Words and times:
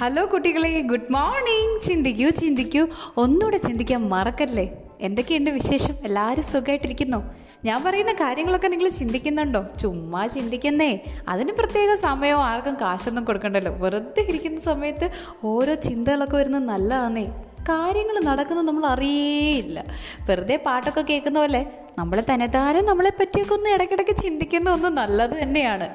Hello 0.00 0.28
കുട്ടികളെ. 0.32 0.80
Good 0.80 1.12
morning 1.12 1.82
ചിന്തിക്കൂ 1.82 2.28
ചിന്തിക്കൂ. 2.28 2.86
ഒന്നുകൂടെ 3.16 3.56
ചിന്തിക്കാൻ 3.56 4.08
മറക്കല്ലേ? 4.08 4.68
എന്തൊക്കെയുണ്ട് 5.00 5.50
വിശേഷം? 5.50 5.94
എല്ലാവരും 6.04 6.44
സുഖമായിട്ടിരിക്കുന്നു. 6.44 7.34
ഞാൻ 7.64 7.84
പറയുന്ന 7.84 8.12
കാര്യങ്ങളൊക്കെ 8.12 8.68
നിങ്ങൾ 8.68 8.88
ചിന്തിക്കുന്നുണ്ടോ? 8.88 9.64
ചുമ്മാ 9.80 10.26
ചിന്തിക്കുന്നേ. 10.26 10.98
അതിന് 11.28 11.52
പ്രത്യേക 11.52 11.94
സമയവും 11.94 12.44
ആർക്കും 12.44 12.74
കാശൊന്നും 12.74 13.24
കൊടുക്കണ്ടല്ലോ. 13.24 13.72
വെറുതെ 13.72 14.20
ഇരിക്കുന്ന 14.20 14.60
സമയത്ത് 14.60 15.10
ഓരോ 15.44 15.74
ചിന്തകളൊക്കെ 15.74 16.36
വരുന്നത് 16.36 16.62
നല്ലതാന്നേ. 16.62 17.26
കാര്യങ്ങൾ 17.68 18.20
നടക്കുന്നത് 18.24 18.66
നമ്മൾ 18.68 18.86
അറിയേയില്ല. 18.86 19.84
വെറുതെ 20.28 20.56
പാട്ടൊക്കെ 20.66 21.00
കേൾക്കുന്ന 21.00 21.38
പോലെ 21.38 21.66
നമ്മൾ 21.98 22.22
തന്നെത്താനും 22.32 22.86
നമ്മളെ 22.86 23.12
പറ്റിയൊക്കെ 23.20 23.54
ഒന്ന് 23.54 23.70
ഇടയ്ക്കിടയ്ക്ക് 23.70 24.16
ചിന്തിക്കുന്ന 24.22 24.70
ഒന്ന് 24.70 24.88
നല്ലത് 24.88 25.42
തന്നെയാണ്. 25.42 25.88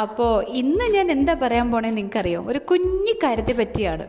അപ്പോൾ 0.00 0.44
ഇന്ന് 0.48 0.84
ഞാൻ 0.84 1.10
എന്താ 1.10 1.34
പറയാൻ 1.34 1.70
പോണേ 1.70 1.90
നിങ്ങൾക്കറിയാം? 1.90 2.48
ഒരു 2.48 2.58
കുഞ്ഞു 2.58 3.12
കാര്യത്തെ 3.24 3.52
പറ്റിയാണ്. 3.52 4.06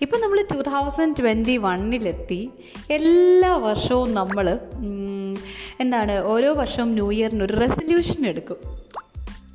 ഇപ്പം 0.00 0.20
നമ്മൾ 0.20 0.44
ടു 0.54 0.62
തൗസൻഡ് 0.70 1.16
ട്വന്റി 1.18 1.56
വണ്ണിലെത്തി 1.56 2.50
എല്ലാ 2.90 3.56
വർഷവും 3.56 4.14
നമ്മൾ 4.14 4.58
എന്താണ് 5.80 6.24
ഓരോ 6.24 6.52
വർഷവും 6.54 6.92
ന്യൂ 6.92 7.12
ഇയറിന് 7.12 7.42
ഒരു 7.44 7.52
റെസൊല്യൂഷൻ 7.52 8.26
എടുക്കും. 8.26 8.56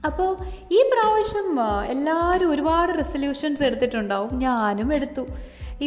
അപ്പോൾ 0.06 0.30
ഈ 0.72 0.82
പ്രാവശ്യം 0.94 1.48
എല്ലാവരും 1.86 2.52
ഒരുപാട് 2.52 2.98
റെസൊല്യൂഷൻസ് 2.98 3.64
എടുത്തിട്ടുണ്ടാവും. 3.64 4.40
ഞാനും 4.40 4.94
എടുത്തു. 4.94 5.28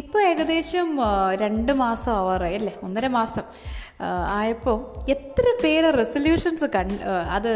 ഇപ്പോൾ 0.01 0.23
ഏകദേശം 0.30 0.89
രണ്ട് 1.43 1.73
മാസം 1.73 2.12
ആവാറായി 2.12 2.57
അല്ലേ? 2.61 2.75
ഒന്നര 2.83 3.07
മാസം 3.16 3.45
ആയപ്പോൾ 4.39 4.77
എത്ര 5.11 5.45
പേര് 5.65 5.89
റെസൊല്യൂഷൻസ് 5.98 6.67
കൺ 6.77 6.89
അത് 7.37 7.51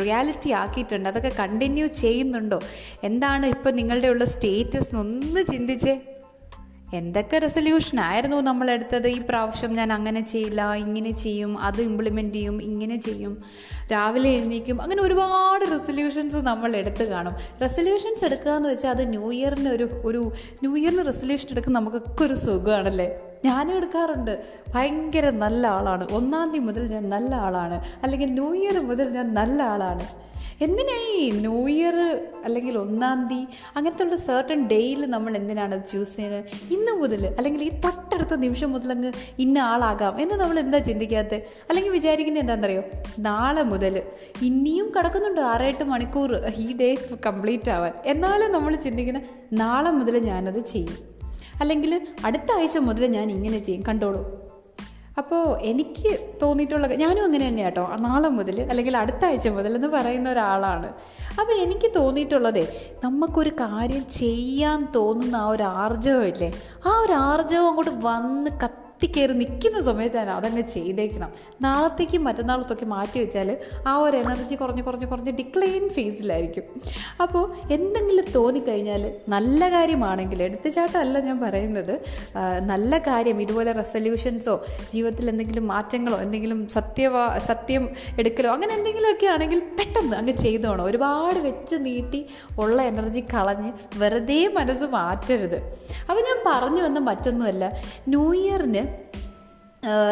റിയാലിറ്റി 0.00 0.50
ആക്കിയിട്ടുണ്ട്? 0.62 1.08
അതൊക്കെ 1.08 1.32
കണ്ടിന്യൂ 1.38 1.86
ചെയ്യുന്നുണ്ടോ? 2.02 2.58
എന്താണ് 3.08 3.46
ഇപ്പോൾ 3.54 3.72
നിങ്ങളുടെ 3.80 4.08
ഉള്ള 4.08 4.26
സ്റ്റേറ്റസ്? 4.34 4.92
ഒന്ന് 5.02 5.42
ചിന്തിച്ചേ. 5.52 5.94
എന്തൊക്കെ 6.94 7.36
നമ്മൾ 8.50 8.70
എടുത്തത്? 8.70 9.08
ഈ 9.08 9.18
പ്രാവശ്യം 9.28 9.74
ഞാൻ 9.74 9.92
അങ്ങനെ 9.92 10.20
ചെയ്യില്ല 10.20 10.72
ഇങ്ങനെ 10.74 11.10
ചെയ്യും 11.10 11.58
അത് 11.58 11.80
ഇംപ്ലിമെന്റ് 11.80 12.34
ചെയ്യും 12.34 12.62
ഇങ്ങനെ 12.62 12.96
ചെയ്യും 12.96 13.34
രാവിലെ 13.92 14.28
എഴുന്നേക്കും 14.30 14.82
അങ്ങനെ 14.82 15.02
ഒരുപാട് 15.02 15.64
റെസൊല്യൂഷൻസ് 15.72 16.36
നമ്മൾ 16.36 16.76
എടുത്ത് 16.76 17.04
കാണും. 17.04 17.34
റെസൊല്യൂഷൻസ് 17.62 18.24
എടുക്കുക 18.24 18.52
എന്ന് 18.52 18.68
വെച്ചാൽ 18.68 18.90
അത് 18.90 19.02
ന്യൂ 19.08 19.32
ഇയറിന് 19.32 19.68
ഒരു 19.68 19.88
ഒരു 20.04 20.32
ന്യൂ 20.62 20.76
ഇയറിന് 20.76 21.06
റെസൊല്യൂഷൻ 21.06 21.48
എടുക്കുന്ന 21.50 21.78
നമുക്കൊക്കെ 21.78 22.24
ഒരു 22.24 22.34
സുഖമാണല്ലേ 22.34 23.08
ഞാനും 23.44 23.76
എടുക്കാറുണ്ട്. 23.76 24.34
ഭയങ്കര 24.74 25.30
നല്ല 25.30 25.66
ആളാണ്. 25.66 26.04
ഒന്നാം 26.12 26.48
തീയതി 26.52 26.64
മുതൽ 26.64 26.86
ഞാൻ 26.86 27.10
നല്ല 27.10 27.34
ആളാണ്. 27.34 27.78
അല്ലെങ്കിൽ 28.02 28.30
ന്യൂ 28.32 28.54
ഇയർ 28.54 28.78
മുതൽ 28.90 29.08
ഞാൻ 29.08 29.34
നല്ല 29.34 29.62
ആളാണ്. 29.62 30.06
എന്തിനായി 30.60 31.30
ന്യൂ 31.30 31.68
ഇയർ 31.68 32.26
അല്ലെങ്കിൽ 32.44 32.78
ഒന്നാം 32.78 33.28
തീയതി 33.28 33.46
അങ്ങനത്തെ 33.76 34.02
ഉള്ള 34.02 34.16
സെർട്ടൺ 34.16 34.66
ഡേയിൽ 34.66 35.06
നമ്മൾ 35.06 35.36
എന്തിനാണ് 35.36 35.74
അത് 35.74 35.82
ചൂസ് 35.92 36.16
ചെയ്യുന്നത്? 36.16 36.44
ഇന്ന് 36.72 36.92
മുതൽ 36.92 37.26
അല്ലെങ്കിൽ 37.26 37.64
ഈ 37.64 37.68
തൊട്ടടുത്ത 37.68 38.34
നിമിഷം 38.34 38.72
മുതൽ 38.72 38.92
അങ്ങ് 38.92 39.12
ഇന്ന 39.38 39.58
ആളാകാം 39.58 40.20
എന്ന് 40.20 40.34
നമ്മൾ 40.34 40.58
എന്താ 40.58 40.78
ചിന്തിക്കാത്തത്? 40.78 41.34
അല്ലെങ്കിൽ 41.68 41.90
വിചാരിക്കുന്നത് 41.90 42.42
എന്താണെന്നറിയോ? 42.42 42.82
നാളെ 43.18 43.62
മുതൽ 43.62 44.02
ഇനിയും 44.42 44.92
കിടക്കുന്നുണ്ട് 44.96 45.40
ആറെട്ട് 45.40 45.84
മണിക്കൂർ 45.84 46.34
ഈ 46.56 46.76
ഡേ 46.76 46.94
കംപ്ലീറ്റ് 47.26 47.70
ആവാൻ. 47.70 47.92
എന്നാലും 48.06 48.52
നമ്മൾ 48.52 48.76
ചിന്തിക്കുന്ന 48.76 49.20
നാളെ 49.52 49.90
മുതൽ 49.90 50.18
ഞാനത് 50.18 50.64
ചെയ്യും. 50.64 51.14
അല്ലെങ്കിൽ 51.60 52.06
അടുത്ത 52.24 52.52
ആഴ്ച 52.52 52.78
മുതൽ 52.78 53.06
ഞാൻ 53.06 53.30
ഇങ്ങനെ 53.30 53.58
ചെയ്യും. 53.58 53.82
കണ്ടോളൂ. 53.82 54.43
അപ്പോൾ 55.18 55.58
എനിക്ക് 55.60 56.38
തോന്നിയിട്ടുള്ള 56.42 56.86
ഞാനും 56.86 57.24
അങ്ങനെ 57.24 57.48
തന്നെയാണ് 57.48 57.74
കേട്ടോ. 57.74 57.96
നാളെ 58.00 58.28
മുതൽ 58.28 58.60
അല്ലെങ്കിൽ 58.70 58.96
അടുത്ത 58.96 59.24
ആഴ്ച 59.24 59.48
മുതൽ 59.48 59.74
എന്ന് 59.74 59.88
പറയുന്ന 59.88 60.30
ഒരാളാണ്. 60.30 60.88
അപ്പോൾ 61.40 61.52
എനിക്ക് 61.52 61.90
തോന്നിയിട്ടുള്ളതേ 61.96 62.64
നമുക്കൊരു 63.04 63.50
കാര്യം 63.50 64.06
ചെയ്യാൻ 64.06 64.88
തോന്നുന്ന 64.94 65.36
ആ 65.36 65.46
ഒരു 65.46 65.62
ആർജവം 65.62 66.24
ഇല്ലേ? 66.24 66.52
ആ 66.86 66.98
ഒരു 66.98 67.12
ആർജവം 67.12 67.68
അങ്ങോട്ട് 67.68 67.90
വന്ന് 67.90 68.50
കത്തിക്കയറി 68.94 69.34
നിൽക്കുന്ന 69.38 69.78
സമയത്താണ് 69.86 70.30
അതങ്ങ് 70.30 70.62
ചെയ്തേക്കണം. 70.72 71.30
നാളത്തേക്കും 71.64 72.22
മറ്റന്നാളത്തൊക്കെ 72.26 72.86
മാറ്റി 72.92 73.18
വെച്ചാൽ 73.22 73.48
ആ 73.90 73.92
ഒരു 74.04 74.16
എനർജി 74.16 74.54
കുറഞ്ഞ് 74.60 74.82
കുറഞ്ഞ് 74.86 75.06
കുറഞ്ഞ് 75.12 75.32
ഡിക്ലൈൻ 75.40 75.84
ഫേസിലായിരിക്കും 75.96 76.64
അപ്പോൾ 77.24 77.44
എന്തെങ്കിലും 77.76 78.26
തോന്നിക്കഴിഞ്ഞാൽ 78.36 79.02
നല്ല 79.34 79.68
കാര്യമാണെങ്കിൽ 79.74 80.42
എടുത്തുചാട്ടമല്ല 80.46 81.20
ഞാൻ 81.28 81.40
പറയുന്നത്. 81.46 81.92
നല്ല 82.70 82.98
കാര്യം 83.08 83.40
ഇതുപോലെ 83.44 83.72
റെസൊല്യൂഷൻസോ 83.80 84.54
ജീവിതത്തിൽ 84.92 85.28
എന്തെങ്കിലും 85.32 85.66
മാറ്റങ്ങളോ 85.72 86.20
എന്തെങ്കിലും 86.26 86.60
സത്യവാ 86.76 87.24
സത്യം 87.48 87.84
എടുക്കലോ 88.22 88.52
അങ്ങനെ 88.56 88.74
എന്തെങ്കിലുമൊക്കെ 88.78 89.28
ആണെങ്കിൽ 89.34 89.62
പെട്ടെന്ന് 89.80 90.16
അങ്ങ് 90.20 90.36
ചെയ്തോണം. 90.44 90.84
ഒരുപാട് 90.84 91.40
വെച്ച് 91.48 91.78
നീട്ടി 91.88 92.22
ഉള്ള 92.58 92.78
എനർജി 92.92 93.24
കളഞ്ഞ് 93.34 93.72
വെറുതെ 94.02 94.40
മനസ്സ് 94.58 94.88
മാറ്റരുത്. 94.96 95.58
അപ്പോൾ 96.10 96.22
ഞാൻ 96.30 96.40
പറഞ്ഞു 96.46 96.82
വന്ന 96.82 96.98
മറ്റൊന്നുമല്ല 97.10 97.64
ന്യൂ 98.08 98.24
ഇയറിന് 98.42 98.84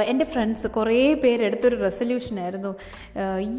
എന്റെ 0.06 0.24
ഫ്രണ്ട്സ് 0.24 0.66
കുറേ 0.66 1.14
പേരെടുത്തൊരു 1.14 1.76
റെസൊല്യൂഷനായിരുന്നു 1.82 2.74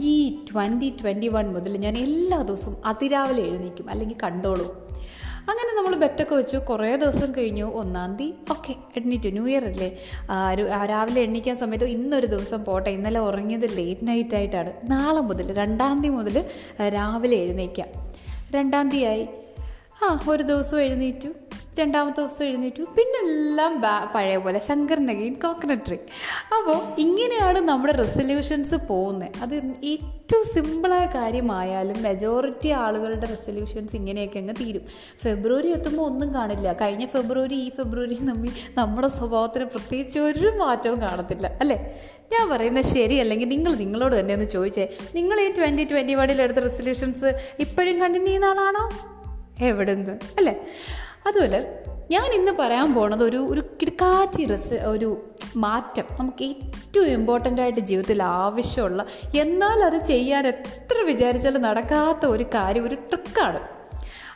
ഈ 0.02 0.16
ട്വന്റി 0.52 0.90
ട്വന്റി 1.02 1.28
വൺ 1.28 1.54
മുതൽ 1.54 1.78
ഞാൻ 1.78 1.98
എല്ലാ 1.98 2.42
ദിവസവും 2.42 2.78
അതിരാവിലെ 2.86 3.44
എഴുന്നേക്കും 3.44 3.90
അല്ലെങ്കിൽ 3.90 4.18
കണ്ടോളൂ. 4.24 4.68
അങ്ങനെ 5.52 5.72
നമ്മൾ 5.78 5.96
ബെറ്റൊക്കെ 6.02 6.36
വെച്ചു. 6.36 6.58
കുറേ 6.58 6.96
ദിവസം 6.96 7.30
കഴിഞ്ഞു. 7.38 7.66
ഒന്നാം 7.80 8.16
തീയതി. 8.16 8.34
ഓക്കെ 8.52 8.76
എണ്ണീറ്റു. 8.98 9.30
ന്യൂ 9.30 9.48
ഇയർ 9.48 9.66
അല്ലേ? 9.66 9.90
രാവിലെ 10.92 11.22
എണ്ണിക്കാൻ 11.22 11.56
സമയത്ത് 11.58 11.86
ഇന്നൊരു 11.86 12.26
ദിവസം 12.26 12.66
പോട്ടെ. 12.66 12.90
ഇന്നലെ 12.90 13.20
ഉറങ്ങിയത് 13.20 13.68
ലേറ്റ് 13.78 14.08
നൈറ്റ് 14.08 14.36
ആയിട്ടാണ്. 14.36 14.74
നാളെ 14.92 15.22
മുതൽ 15.22 15.54
രണ്ടാം 15.54 16.02
തീയതി 16.02 16.16
മുതൽ 16.16 16.38
രാവിലെ 16.90 17.38
എഴുന്നേക്കാം 17.38 17.90
രണ്ടാം 18.56 18.90
തീയതി 18.90 19.06
ആയി. 19.06 19.28
ആ 20.04 20.08
ഒരു 20.30 20.44
ദിവസം 20.44 20.80
എഴുന്നേറ്റു. 20.82 21.30
രണ്ടാമത്തെ 21.80 22.20
ദിവസം 22.20 22.46
എഴുന്നേറ്റു. 22.46 22.82
പിന്നെ 22.82 23.32
എല്ലാം 23.32 23.82
ബാ- 23.82 24.14
പഴയ 24.16 24.38
പോലെ 24.38 24.60
ശങ്കരനഗൈൻ 24.60 25.34
കോക്കനട്ട് 25.34 25.84
ട്രീ 25.88 25.98
അപ്പോൾ 26.58 27.02
ഇങ്ങനെയാണ് 27.02 27.60
നമ്മുടെ 27.60 27.94
റെസൊല്യൂഷൻസ് 27.94 28.76
പോകുന്നത് 28.76 29.32
അത് 29.42 29.56
ഏറ്റവും 29.84 30.44
സിമ്പിളായ 30.54 31.06
കാര്യമായാലും 31.06 32.04
മെജോറിറ്റി 32.04 32.70
ആളുകളുടെ 32.70 33.26
റെസൊല്യൂഷൻസ് 33.26 33.96
ഇങ്ങനെയൊക്കെ 33.96 34.40
അങ്ങ് 34.40 34.54
തീരും. 34.54 34.82
ഫെബ്രുവരി 35.22 35.72
എത്തുമ്പോൾ 35.72 36.04
ഒന്നും 36.04 36.34
കാണില്ല. 36.34 36.74
കഴിഞ്ഞ 36.74 37.06
ഫെബ്രുവരി 37.06 37.56
ഈ 37.56 37.70
ഫെബ്രുവരി 37.70 38.14
തമ്മിൽ 38.14 38.52
നമ്മുടെ 38.78 39.08
സ്വഭാവത്തിന് 39.08 39.66
പ്രത്യേകിച്ച് 39.66 40.20
ഒരു 40.20 40.48
മാറ്റവും 40.48 41.02
കാണത്തില്ല. 41.02 41.58
അല്ലേ? 41.60 42.02
ഞാൻ 42.32 42.50
പറയുന്നത് 42.50 42.84
ശരി 42.84 43.16
അല്ലെങ്കിൽ 43.16 43.48
നിങ്ങൾ 43.48 43.76
നിങ്ങളോട് 43.76 44.20
തന്നെ 44.20 44.34
ഒന്ന് 44.34 44.50
ചോദിച്ചേ. 44.50 44.88
നിങ്ങൾ 45.16 45.40
ഈ 45.40 45.52
ട്വന്റി 45.52 45.88
ട്വന്റി 45.92 46.14
വണ്ണിൽ 46.14 46.42
എടുത്ത 46.42 46.58
റെസൊല്യൂഷൻസ് 46.58 47.26
ഇപ്പോഴും 47.60 48.02
കണ്ടിന്യൂ 48.02 48.28
ചെയ്യുന്ന 48.28 48.46
ആളാണോ? 48.46 48.90
എവിടുന്ന്? 49.62 50.12
അല്ലേ? 50.12 50.62
അതുപോലെ 51.28 51.60
ഞാൻ 52.12 52.34
ഇന്ന് 52.34 52.52
പറയാൻ 52.60 52.94
പോണത് 52.94 53.24
ഒരു 53.24 53.38
ഒരു 53.50 53.62
കിടക്കാച്ചി 53.82 54.46
രസ 54.46 54.74
ഒരു 54.86 55.10
മാറ്റം. 55.56 56.06
നമുക്ക് 56.20 56.44
ഏറ്റവും 56.44 57.06
ഇമ്പോർട്ടന്റ് 57.08 57.62
ആയിട്ട് 57.62 57.80
ജീവിതത്തിൽ 57.80 58.24
ആവശ്യമുള്ള 58.24 59.02
എന്നാൽ 59.36 59.84
അത് 59.84 60.04
ചെയ്യാൻ 60.04 60.48
എത്ര 60.48 61.02
വിചാരിച്ചാലും 61.02 61.62
നടക്കാത്ത 61.62 62.26
ഒരു 62.26 62.44
കാര്യം 62.56 62.88
ഒരു 62.88 62.96
ട്രിക്കാണ് 62.96 63.62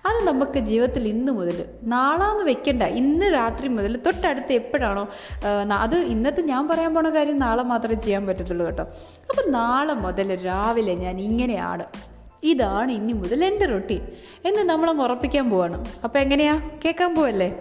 അത് 0.06 0.28
നമുക്ക് 0.28 0.60
ജീവിതത്തിൽ 0.60 1.08
ഇന്ന് 1.08 1.32
മുതൽ 1.32 1.58
നാളാന്ന് 1.84 2.44
വെക്കണ്ട 2.44 2.84
ഇന്ന് 2.84 3.26
രാത്രി 3.34 3.68
മുതൽ 3.68 3.98
തൊട്ടടുത്ത് 3.98 4.54
എപ്പോഴാണോ 4.54 5.04
അത് 5.80 5.96
ഇന്നത്തെ 6.06 6.42
ഞാൻ 6.42 6.68
പറയാൻ 6.68 6.94
പോണ 6.94 7.10
കാര്യം 7.10 7.40
നാളെ 7.40 7.64
മാത്രമേ 7.64 8.02
ചെയ്യാൻ 8.02 8.28
പറ്റത്തുള്ളൂ 8.28 8.66
കേട്ടോ. 8.66 8.84
അപ്പം 9.30 9.52
നാളെ 9.52 9.94
മുതൽ 9.94 10.46
രാവിലെ 10.46 10.94
ഞാൻ 10.96 11.22
ഇങ്ങനെയാണ് 11.22 11.86
ഇതാണ് 12.44 12.92
ഇനി 12.92 13.14
മുതൽ 13.14 13.46
എന്റെ 13.46 13.66
റൊട്ടീൻ. 13.66 14.02
എന്ന് 14.46 14.62
നമ്മളങ്ങ് 14.62 15.04
ഉറപ്പിക്കാൻ 15.04 15.50
പോവാണ്. 15.50 15.86
അപ്പോൾ 16.04 16.20
എങ്ങനെയാ? 16.20 16.70
കേൾക്കാൻ 16.86 17.16
പോവല്ലേ? 17.16 17.56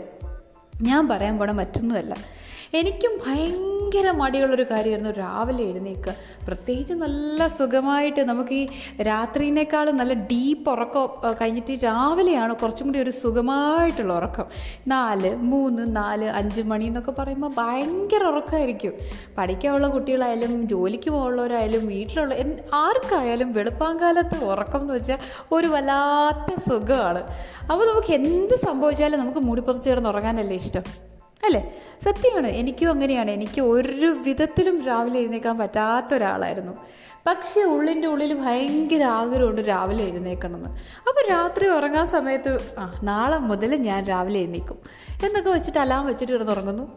ഞാൻ 0.83 1.09
പറയാൻ 1.09 1.39
പോണ 1.39 1.51
മറ്റൊന്നുമല്ല. 1.51 2.17
എനിക്കും 2.75 3.11
ഭയങ്കര 3.27 3.76
മടിയുള്ളൊരു 4.21 4.67
കാര്യമായിരുന്നു. 4.71 5.11
രാവിലെ 5.11 5.63
എഴുന്നേൽക്കുക 5.63 6.15
പ്രത്യേകിച്ച് 6.47 6.95
നല്ല 6.95 7.47
സുഖമായിട്ട് 7.59 8.23
നമുക്ക് 8.31 8.55
ഈ 8.55 8.67
രാത്രിനേക്കാളും 9.11 9.97
നല്ല 9.97 10.15
ഡീപ്പ് 10.33 10.71
ഉറക്കം 10.71 11.09
കഴിഞ്ഞിട്ട് 11.41 11.75
രാവിലെയാണ് 11.85 12.55
കുറച്ചും 12.57 12.87
കൂടി 12.87 12.99
ഒരു 12.99 13.11
സുഖമായിട്ടുള്ള 13.11 14.13
ഉറക്കം. 14.13 14.47
നാല് 14.95 15.37
മൂന്ന് 15.53 15.97
നാല് 15.97 16.29
അഞ്ച് 16.41 16.63
മണി 16.73 16.85
എന്നൊക്കെ 16.85 17.15
പറയുമ്പോൾ 17.19 17.53
ഭയങ്കര 17.59 18.23
ഉറക്കമായിരിക്കും 18.33 18.93
പഠിക്കാനുള്ള 19.39 19.89
കുട്ടികളായാലും 19.89 20.67
ജോലിക്ക് 20.67 21.11
പോകാനുള്ളവരായാലും 21.11 21.87
വീട്ടിലുള്ള 21.87 22.35
ആർക്കായാലും 22.85 23.53
വെളുപ്പാങ്കാലത്ത് 23.53 24.39
ഉറക്കം 24.45 24.81
എന്ന് 24.81 24.95
വെച്ചാൽ 24.95 25.19
ഒരു 25.53 25.67
വല്ലാത്ത 25.67 26.51
സുഖമാണ്. 26.69 27.23
അപ്പോൾ 27.71 27.85
നമുക്ക് 27.93 28.13
എന്ത് 28.13 28.57
സംഭവിച്ചാലും 28.67 29.21
നമുക്ക് 29.21 29.39
മൂടിപ്പുറത്ത് 29.39 29.91
കിടന്ന് 29.91 30.09
ഉറങ്ങാനല്ലേ 30.09 30.57
ഇഷ്ടം? 30.57 30.85
അല്ലേ? 31.45 31.75
സത്യമാണ്. 32.05 32.47
എനിക്കും 32.47 32.91
അങ്ങനെയാണ്. 32.91 33.31
എനിക്ക് 33.31 33.61
ഒരു 33.61 34.07
വിധത്തിലും 34.07 34.85
രാവിലെ 34.85 35.19
എഴുന്നേക്കാൻ 35.19 35.59
പറ്റാത്ത 35.59 36.15
ഒരാളായിരുന്നു. 36.15 36.73
പക്ഷേ 37.27 37.63
ഉള്ളിന്റെ 37.63 38.09
ഉള്ളിൽ 38.09 38.35
ഭയങ്കര 38.35 39.03
ആഗ്രഹമുണ്ട് 39.05 39.61
രാവിലെ 39.61 40.05
എഴുന്നേക്കണമെന്ന്. 40.05 40.69
അപ്പോൾ 41.09 41.31
രാത്രി 41.31 41.69
ഉറങ്ങാൻ 41.69 42.07
സമയത്ത് 42.07 42.75
ആ 42.79 43.01
നാളെ 43.03 43.39
മുതൽ 43.39 43.77
ഞാൻ 43.77 44.05
രാവിലെ 44.05 44.41
എഴുന്നേക്കും. 44.41 44.79
എന്നൊക്കെ 45.27 45.51
വെച്ചിട്ട് 45.51 45.79
അലാം 45.79 46.07
വെച്ചിട്ട് 46.07 46.33
കിടന്നുറങ്ങുന്നു 46.33 46.93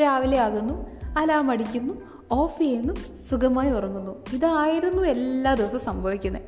രാവിലെ 0.00 0.38
ആകുന്നു. 0.38 0.86
അലാം 1.18 1.50
അടിക്കുന്നു. 1.50 1.94
ഓഫ് 2.32 2.58
ചെയ്യുന്നു. 2.60 2.94
സുഖമായി 3.30 3.70
ഉറങ്ങുന്നു. 3.70 4.24
ഇതായിരുന്നു 4.32 5.02
എല്ലാ 5.02 5.54
ദിവസവും 5.54 5.80
സംഭവിക്കുന്നത്. 5.80 6.42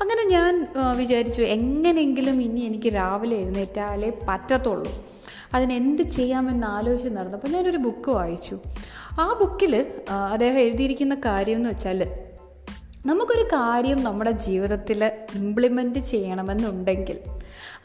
അങ്ങനെ 0.00 0.24
ഞാൻ 0.26 0.66
വിചാരിച്ചു 0.96 1.42
എങ്ങനെയെങ്കിലും 1.42 2.42
ഇനി 2.42 2.60
എനിക്ക് 2.60 2.94
രാവിലെ 2.94 3.36
എഴുന്നേറ്റാലേ 3.36 4.12
പറ്റത്തുള്ളൂ. 4.28 5.15
അതിനെന്ത് 5.54 6.02
ചെയ്യാമെന്ന് 6.02 6.66
ആലോചിച്ച് 6.66 7.08
നടന്നപ്പോൾ 7.08 7.48
ഞാനൊരു 7.48 7.76
ബുക്ക് 7.76 8.10
വായിച്ചു. 8.10 8.58
ആ 9.20 9.38
ബുക്കിൽ 9.40 9.86
അദ്ദേഹം 10.10 10.58
എഴുതിയിരിക്കുന്ന 10.58 11.14
കാര്യം 11.24 11.56
എന്ന് 11.56 11.70
വെച്ചാൽ 11.70 12.00
നമുക്കൊരു 13.06 13.42
കാര്യം 13.42 14.04
നമ്മുടെ 14.04 14.30
ജീവിതത്തിൽ 14.30 15.04
ഇംപ്ലിമെന്റ് 15.34 15.98
ചെയ്യണമെന്നുണ്ടെങ്കിൽ 15.98 17.18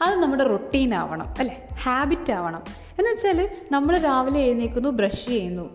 അത് 0.02 0.14
നമ്മുടെ 0.22 0.44
റൊട്ടീൻ 0.44 0.94
ആവണം 0.94 1.26
അല്ലേ? 1.38 1.68
ഹാബിറ്റ് 1.82 2.32
ആവണം. 2.32 2.62
എന്ന് 2.98 3.10
വെച്ചാൽ 3.10 3.48
നമ്മൾ 3.72 3.98
രാവിലെ 3.98 4.40
എഴുന്നേക്കുന്നു 4.40 4.88
ബ്രഷ് 4.88 5.26
ചെയ്യുന്നു. 5.28 5.66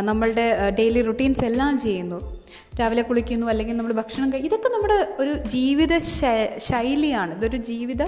നമ്മളുടെ 0.00 0.70
ഡെയിലി 0.78 1.02
റുട്ടീൻസ് 1.02 1.44
എല്ലാം 1.44 1.78
ചെയ്യുന്നു. 1.78 2.38
രാവിലെ 2.80 3.02
കുളിക്കുന്നു 3.02 3.46
അല്ലെങ്കിൽ 3.46 3.76
നമ്മൾ 3.76 3.92
ഭക്ഷണം 3.92 4.32
കഴി 4.32 4.40
ഇതൊക്കെ 4.40 4.68
നമ്മുടെ 4.68 5.14
ഒരു 5.18 5.32
ജീവിത 5.32 5.98
ശൈലിയാണ്. 6.56 7.34
ഇതൊരു 7.34 7.56
ജീവിത 7.56 8.02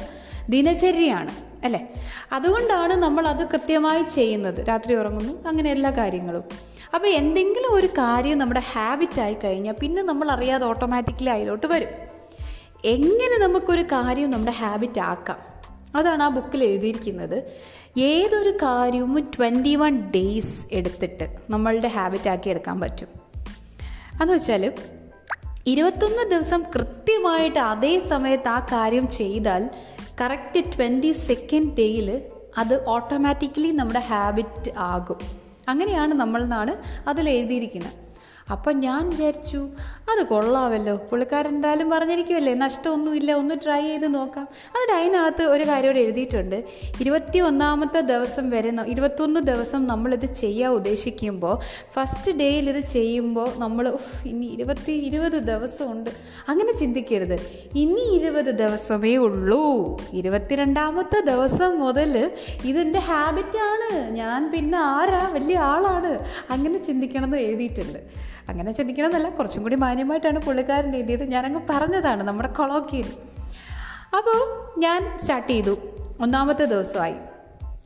ദിനചര്യയാണ് 0.48 1.30
അല്ലേ? 1.64 1.88
അതുകൊണ്ടാണ് 2.32 2.94
നമ്മൾ 2.94 3.28
അത് 3.28 3.48
കൃത്യമായി 3.48 4.02
ചെയ്യുന്നത്. 4.02 4.68
രാത്രി 4.68 4.94
ഉറങ്ങുന്നു 4.94 5.48
അങ്ങനെ 5.48 5.70
എല്ലാ 5.70 5.90
കാര്യങ്ങളും. 5.90 6.44
അപ്പോൾ 6.94 7.08
എന്തെങ്കിലും 7.08 7.74
ഒരു 7.74 7.86
കാര്യം 7.86 8.38
നമ്മുടെ 8.38 8.60
ഹാബിറ്റായി 8.60 9.36
കഴിഞ്ഞാൽ 9.44 9.74
പിന്നെ 9.80 10.02
നമ്മൾ 10.02 10.30
അറിയാതെ 10.30 10.66
ഓട്ടോമാറ്റിക്കലി 10.66 11.28
അതിലോട്ട് 11.28 11.66
വരും. 11.66 11.88
എങ്ങനെ 12.84 13.38
നമുക്കൊരു 13.38 13.82
കാര്യം 13.82 14.30
നമ്മുടെ 14.30 14.52
ഹാബിറ്റ് 14.52 15.00
ആക്കാം? 15.00 15.38
അതാണ് 15.94 16.22
ആ 16.22 16.28
ബുക്കിൽ 16.28 16.64
എഴുതിയിരിക്കുന്നത്. 16.64 17.42
ഏതൊരു 17.98 18.50
കാര്യവും 18.50 19.30
ട്വന്റി 19.36 19.76
വൺ 19.76 20.10
ഡേയ്സ് 20.10 20.66
എടുത്തിട്ട് 20.72 21.36
നമ്മളുടെ 21.50 21.88
ഹാബിറ്റാക്കി 21.88 22.50
എടുക്കാൻ 22.50 22.80
പറ്റും. 22.80 23.08
എന്ന് 24.22 24.32
വെച്ചാൽ 24.32 24.72
ഇരുപത്തൊന്ന് 25.66 26.30
ദിവസം 26.30 26.64
കൃത്യമായിട്ട് 26.74 27.58
അതേ 27.58 27.98
സമയത്ത് 27.98 28.48
ആ 28.48 28.58
കാര്യം 28.58 29.08
ചെയ്താൽ 29.08 29.70
കറക്റ്റ് 30.20 30.60
ട്വന്റി 30.76 31.12
സെക്കൻഡ് 31.12 31.72
ഡേയിൽ 31.78 32.08
അത് 32.56 32.86
ഓട്ടോമാറ്റിക്കലി 32.86 33.70
നമ്മുടെ 33.70 33.98
ഹാബിറ്റ് 34.00 34.70
ആകും. 34.76 35.18
അങ്ങനെയാണ് 35.68 36.12
നമ്മൾ 36.12 36.42
എന്നാണ് 36.42 36.72
അതിൽ 37.08 37.28
എഴുതിയിരിക്കുന്നത് 37.30 37.96
അപ്പം 38.50 38.80
ഞാൻ 38.80 39.10
വിചാരിച്ചു 39.10 39.60
അത് 40.12 40.26
കൊള്ളാമല്ലോ 40.26 40.94
പുള്ളിക്കാരൻ 41.10 41.54
എന്തായാലും 41.54 41.90
പറഞ്ഞിരിക്കുമല്ലേ 41.90 42.54
നഷ്ടമൊന്നുമില്ല 42.54 43.32
ഒന്ന് 43.32 43.54
ട്രൈ 43.64 43.80
ചെയ്ത് 43.82 44.14
നോക്കാം. 44.14 44.48
അതിന് 44.76 44.96
അതിനകത്ത് 44.96 45.42
ഒരു 45.42 45.64
കാര്യം 45.68 45.98
എഴുതിയിട്ടുണ്ട്. 45.98 46.64
ഇരുപത്തി 47.00 47.38
ഒന്നാമത്തെ 47.38 48.00
ദിവസം 48.00 48.50
വരെ 48.50 48.72
ഇരുപത്തൊന്ന് 48.86 49.40
ദിവസം 49.40 49.86
നമ്മളിത് 49.86 50.26
ചെയ്യാൻ 50.34 50.70
ഉദ്ദേശിക്കുമ്പോൾ 50.72 51.58
ഫസ്റ്റ് 51.94 52.32
ഡേയിൽ 52.32 52.68
ഇത് 52.70 52.80
ചെയ്യുമ്പോൾ 52.80 53.48
നമ്മൾ 53.56 53.98
ഇനി 54.26 54.46
ഇരുപത്തി 54.46 54.92
ഇരുപത് 54.92 55.38
ദിവസമുണ്ട്. 55.42 56.10
അങ്ങനെ 56.48 56.72
ചിന്തിക്കരുത്. 56.72 57.36
ഇനി 57.74 58.04
ഇരുപത് 58.16 58.50
ദിവസമേ 58.62 59.16
ഉള്ളൂ. 59.16 59.64
ഇരുപത്തിരണ്ടാമത്തെ 60.12 61.20
ദിവസം 61.20 61.78
മുതൽ 61.78 62.30
ഇതെന്റെ 62.64 62.98
ഹാബിറ്റാണ് 62.98 64.10
ഞാൻ 64.10 64.50
പിന്നെ 64.50 64.78
ആരാ? 64.78 65.30
വലിയ 65.32 65.58
ആളാണ്. 65.58 66.18
അങ്ങനെ 66.50 66.78
ചിന്തിക്കണമെന്ന് 66.78 67.36
എഴുതിയിട്ടുണ്ട്. 67.36 68.30
അങ്ങനെ 68.48 68.72
ചിന്തിക്കണമെന്നല്ല 68.72 69.28
കുറച്ചും 69.28 69.62
കൂടി 69.62 69.76
മാന്യമായിട്ടാണ് 69.76 70.42
പുള്ളിക്കാരൻ 70.42 70.96
എഴുതിയത് 70.96 71.24
ഞാനങ്ങ് 71.24 71.60
പറഞ്ഞതാണ് 71.70 72.22
നമ്മുടെ 72.22 72.48
കൊളോക്കിയിൽ. 72.48 73.06
അപ്പോൾ 74.16 74.70
ഞാൻ 74.80 75.18
സ്റ്റാർട്ട് 75.18 75.48
ചെയ്തു. 75.48 75.78
ഒന്നാമത്തെ 76.20 76.64
ദിവസമായി. 76.64 77.14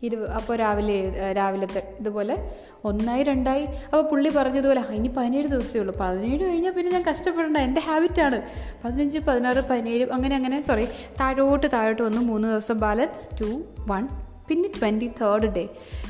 ഇരു 0.02 0.26
അപ്പോൾ 0.26 0.56
രാവിലെ 0.56 1.32
രാവിലത്തെ 1.32 1.94
ഇതുപോലെ 2.00 2.54
ഒന്നായി 2.84 3.22
രണ്ടായി. 3.22 3.64
അപ്പോൾ 3.64 4.02
പുള്ളി 4.02 4.30
പറഞ്ഞതുപോലെ 4.30 4.80
"ആ, 4.80 4.84
ഇനി 4.84 5.08
പതിനേഴ് 5.08 5.46
ദിവസമേ 5.46 5.80
ഉള്ളൂ. 5.80 5.94
പതിനേഴ് 6.00 6.44
കഴിഞ്ഞാൽ 6.44 6.72
പിന്നെ 6.72 6.92
ഞാൻ 6.92 7.04
കഷ്ടപ്പെടണ്ട. 7.10 7.56
എന്റെ 7.56 7.80
ഹാബിറ്റാണ് 7.80 8.42
പതിനഞ്ച് 8.84 9.18
പതിനാറ് 9.18 9.68
പതിനേഴ് 9.68 10.10
അങ്ങനെ 10.10 10.36
അങ്ങനെ 10.36 10.62
സോറി 10.62 10.84
താഴോട്ട് 11.20 11.66
താഴോട്ട് 11.72 12.02
വന്നു. 12.02 12.20
മൂന്ന് 12.20 12.48
ദിവസം 12.48 12.80
ബാലൻസ് 12.80 13.40
ടു 13.40 13.62
വൺ 13.80 14.08
പിന്നെ 14.48 14.68
twenty 14.68 15.06
third 15.06 15.46
day 15.46 15.68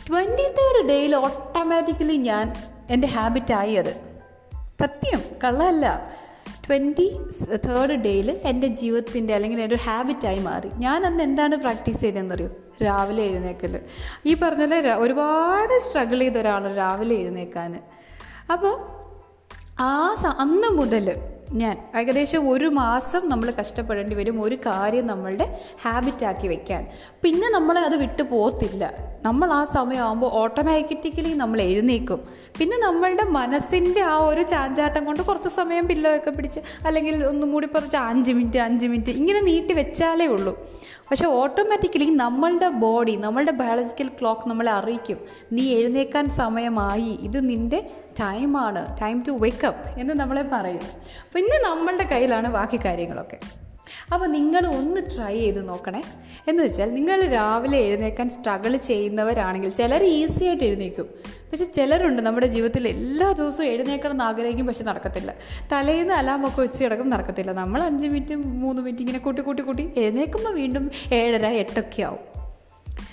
twenty 0.08 0.42
third 0.42 0.88
ഡേയിൽ 0.88 1.16
ഓട്ടോമാറ്റിക്കലി 1.16 2.16
ഞാൻ 2.16 2.52
എന്റെ 2.90 3.08
ഹാബിറ്റായി 3.08 3.74
അത്. 3.74 4.13
സത്യം 4.78 5.20
കള്ളമല്ല 5.44 5.86
ട്വന്റി 6.66 7.06
തേർഡ് 7.66 7.92
ഡേയിൽ 8.04 8.28
എന്റെ 8.44 8.66
ജീവിതത്തിന്റെ 8.78 9.34
അല്ലെങ്കിൽ 9.34 9.58
എന്റെ 9.60 9.74
ഒരു 9.74 9.82
ഹാബിറ്റായി 9.86 10.38
മാറി. 10.38 10.70
ഞാൻ 10.76 11.06
അന്ന് 11.06 11.22
എന്താണ് 11.22 11.56
പ്രാക്ടീസ് 11.56 12.00
ചെയ്തതെന്നറിയോ? 12.00 12.50
രാവിലെ 12.82 13.22
എഴുന്നേക്കൽ 13.22 13.74
ഈ 14.26 14.34
പറഞ്ഞ 14.34 14.64
പോലെ 14.64 14.94
ഒരുപാട് 14.96 15.74
സ്ട്രഗിൾ 15.84 16.20
ചെയ്ത 16.20 16.38
ഒരാൾ 16.38 16.64
രാവിലെ 16.74 17.14
എഴുന്നേക്കാൻ 17.14 17.72
അപ്പോൾ 18.52 18.74
ആ 19.80 19.92
അന്ന് 20.38 20.68
മുതൽ 20.78 21.06
ഞാൻ 21.60 21.76
ഏകദേശം 21.98 22.48
ഒരു 22.48 22.66
മാസം 22.66 23.28
നമ്മൾ 23.28 23.48
കഷ്ടപ്പെടേണ്ടി 23.58 24.14
വരും 24.14 24.42
ഒരു 24.42 24.56
കാര്യം 24.66 25.06
നമ്മളുടെ 25.06 25.60
ഹാബിറ്റാക്കി 25.84 26.48
വെക്കാൻ. 26.48 26.82
പിന്നെ 27.22 27.48
നമ്മൾ 27.50 27.78
അത് 27.78 27.96
വിട്ടു 27.96 28.22
പോകത്തില്ല. 28.22 28.84
നമ്മൾ 29.22 29.52
ആ 29.52 29.64
സമയമാകുമ്പോൾ 29.64 30.30
ഓട്ടോമാറ്റിക്കലി 30.40 31.32
നമ്മൾ 31.34 31.60
എഴുന്നേക്കും 31.60 32.20
പിന്നെ 32.58 32.76
നമ്മളുടെ 32.78 33.24
മനസ്സിന്റെ 33.24 34.00
ആ 34.00 34.16
ഒരു 34.16 34.42
ചാഞ്ചാട്ടം 34.42 35.04
കൊണ്ട് 35.04 35.22
കുറച്ച് 35.22 35.48
സമയം 35.48 35.86
പില്ലോ 35.86 36.16
ഒക്കെ 36.16 36.30
പിടിച്ച് 36.30 36.60
അല്ലെങ്കിൽ 36.86 37.26
ഒന്നും 37.26 37.52
കൂടി 37.52 37.66
കുറച്ച് 37.66 37.96
അഞ്ച് 37.96 38.32
മിനിറ്റ് 38.32 38.58
അഞ്ച് 38.58 38.86
മിനിറ്റ് 38.86 39.10
ഇങ്ങനെ 39.10 39.40
നീട്ടി 39.40 39.72
വെച്ചാലേ 39.72 40.26
ഉള്ളൂ. 40.26 40.54
പക്ഷേ 41.10 41.26
ഓട്ടോമാറ്റിക്കലി 41.26 42.04
നമ്മളുടെ 42.04 42.68
ബോഡി 42.68 43.16
നമ്മളുടെ 43.16 43.50
ബയോളജിക്കൽ 43.50 44.08
ക്ലോക്ക് 44.20 44.48
നമ്മളെ 44.48 44.72
അറിയിക്കും. 44.72 45.18
നീ 45.52 45.74
എഴുന്നേക്കാൻ 45.74 46.28
സമയമായി. 46.28 47.10
ഇത് 47.20 47.48
നിന്റെ 47.48 47.90
ടൈമാണ് 48.20 48.96
ടൈം 49.02 49.24
ടു 49.28 49.32
വേക്കപ്പ് 49.32 50.00
എന്ന് 50.00 50.14
നമ്മളെ 50.14 50.44
പറയും. 50.52 50.86
പിന്നെ 51.34 51.58
നമ്മളുടെ 51.68 52.04
കയ്യിലാണ് 52.04 52.50
ബാക്കി 52.52 52.80
കാര്യങ്ങളൊക്കെ. 52.84 53.63
അപ്പോൾ 54.12 54.26
നിങ്ങൾ 54.26 54.66
ഒന്ന് 54.66 55.00
ട്രൈ 55.16 55.34
ചെയ്ത് 55.34 55.68
നോക്കണേ. 55.68 56.02
എന്ന് 56.48 56.62
വെച്ചാൽ 56.62 56.94
നിങ്ങൾ 56.94 57.26
രാവിലെ 57.26 57.78
എഴുന്നേക്കാൻ 57.78 58.30
സ്ട്രഗിൾ 58.30 58.76
ചെയ്യുന്നവരാണെങ്കിൽ 58.76 59.70
ചിലർ 59.70 60.04
ഈസി 60.04 60.44
ആയിട്ട് 60.44 60.64
എഴുന്നേക്കും. 60.64 61.06
പക്ഷെ 61.22 61.64
ചിലരുണ്ട് 61.64 62.22
നമ്മുടെ 62.22 62.46
ജീവിതത്തിൽ 62.46 62.88
എല്ലാ 62.88 63.32
ദിവസവും 63.32 63.66
എഴുന്നേക്കണം 63.66 64.10
എന്ന് 64.10 64.24
ആഗ്രഹിക്കും 64.24 64.66
പക്ഷെ 64.66 64.84
നടക്കത്തില്ല. 64.84 65.34
തലേന്ന് 65.72 66.14
അലാമൊക്കെ 66.14 66.60
വെച്ച് 66.60 66.84
കിടക്കും 66.84 67.10
നടക്കത്തില്ല. 67.10 67.52
നമ്മൾ 67.52 67.82
അഞ്ച് 67.82 68.06
മിനിറ്റ് 68.06 68.34
മൂന്ന് 68.34 68.82
മിനിറ്റ് 68.82 69.02
ഇങ്ങനെ 69.02 69.18
കൂട്ടി 69.18 69.42
കൂട്ടി 69.42 69.62
കൂട്ടി 69.62 69.90
എഴുന്നേക്കുമ്പോൾ 69.96 70.50
വീണ്ടും 70.50 70.90
ഏഴര 71.12 71.46
എട്ടൊക്കെ 71.46 72.02
ആവും. 72.02 72.18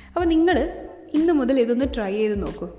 അപ്പോൾ 0.08 0.26
നിങ്ങൾ 0.26 0.88
ഇന്ന് 1.14 1.34
മുതൽ 1.34 1.60
ഇതൊന്ന് 1.60 1.86
ട്രൈ 1.96 2.12
ചെയ്ത് 2.12 2.42
നോക്കൂ. 2.42 2.70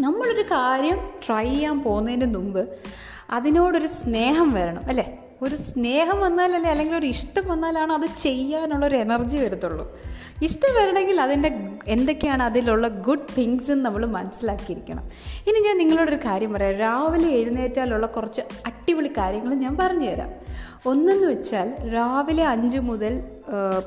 നമ്മളൊരു 0.00 0.42
കാര്യം 0.42 0.98
ട്രൈ 1.26 1.44
ചെയ്യാൻ 1.44 1.82
പോകുന്നതിന് 1.82 2.34
മുമ്പ് 2.34 2.68
അതിനോടൊരു 3.30 3.86
സ്നേഹം 3.86 4.52
വരണം 4.52 4.82
അല്ലേ? 4.88 5.27
ഒരു 5.42 5.56
സ്നേഹം 5.56 6.20
വന്നാലല്ലേ 6.20 6.70
അല്ലെങ്കിൽ 6.70 6.96
ഒരു 6.96 7.06
ഇഷ്ടം 7.06 7.48
വന്നാലാണ് 7.48 7.92
അത് 7.92 8.06
ചെയ്യാനുള്ളൊരു 8.22 8.96
എനർജി 8.96 9.38
വരത്തുള്ളൂ. 9.38 9.98
ഇഷ്ടം 10.42 10.74
വരണമെങ്കിൽ 10.74 11.20
അതിന്റെ 11.20 11.50
എന്തൊക്കെയാണ് 11.88 12.42
അതിലുള്ള 12.42 12.88
ഗുഡ് 12.88 13.26
തിങ്സ് 13.38 13.70
എന്ന് 13.70 13.84
നമ്മൾ 13.84 14.06
മനസ്സിലാക്കിയിരിക്കണം. 14.06 15.04
ഇനി 15.48 15.60
ഞാൻ 15.60 15.78
നിങ്ങളോടൊരു 15.78 16.16
കാര്യം 16.16 16.52
പറയാം. 16.52 16.74
രാവിലെ 16.74 17.28
എഴുന്നേറ്റാലുള്ള 17.28 18.06
കുറച്ച് 18.06 18.40
അടിപൊളി 18.66 19.08
കാര്യങ്ങൾ 19.08 19.54
ഞാൻ 19.54 19.76
പറഞ്ഞുതരാം. 19.76 20.30
ഒന്നെന്ന് 20.86 21.26
വെച്ചാൽ 21.26 21.94
രാവിലെ 21.94 22.44
അഞ്ച് 22.46 22.78
മുതൽ 22.78 23.24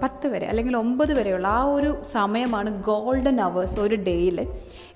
പത്ത് 0.03 0.27
വരെ 0.27 0.45
അല്ലെങ്കിൽ 0.47 0.77
ഒമ്പത് 0.77 1.13
വരെയുള്ള 1.19 1.47
ആ 1.47 1.63
ഒരു 1.63 1.97
സമയമാണ് 2.11 2.83
ഗോൾഡൻ 2.83 3.41
അവേഴ്സ് 3.41 3.79
ഒരു 3.79 3.95
ഡേയിൽ. 3.95 4.41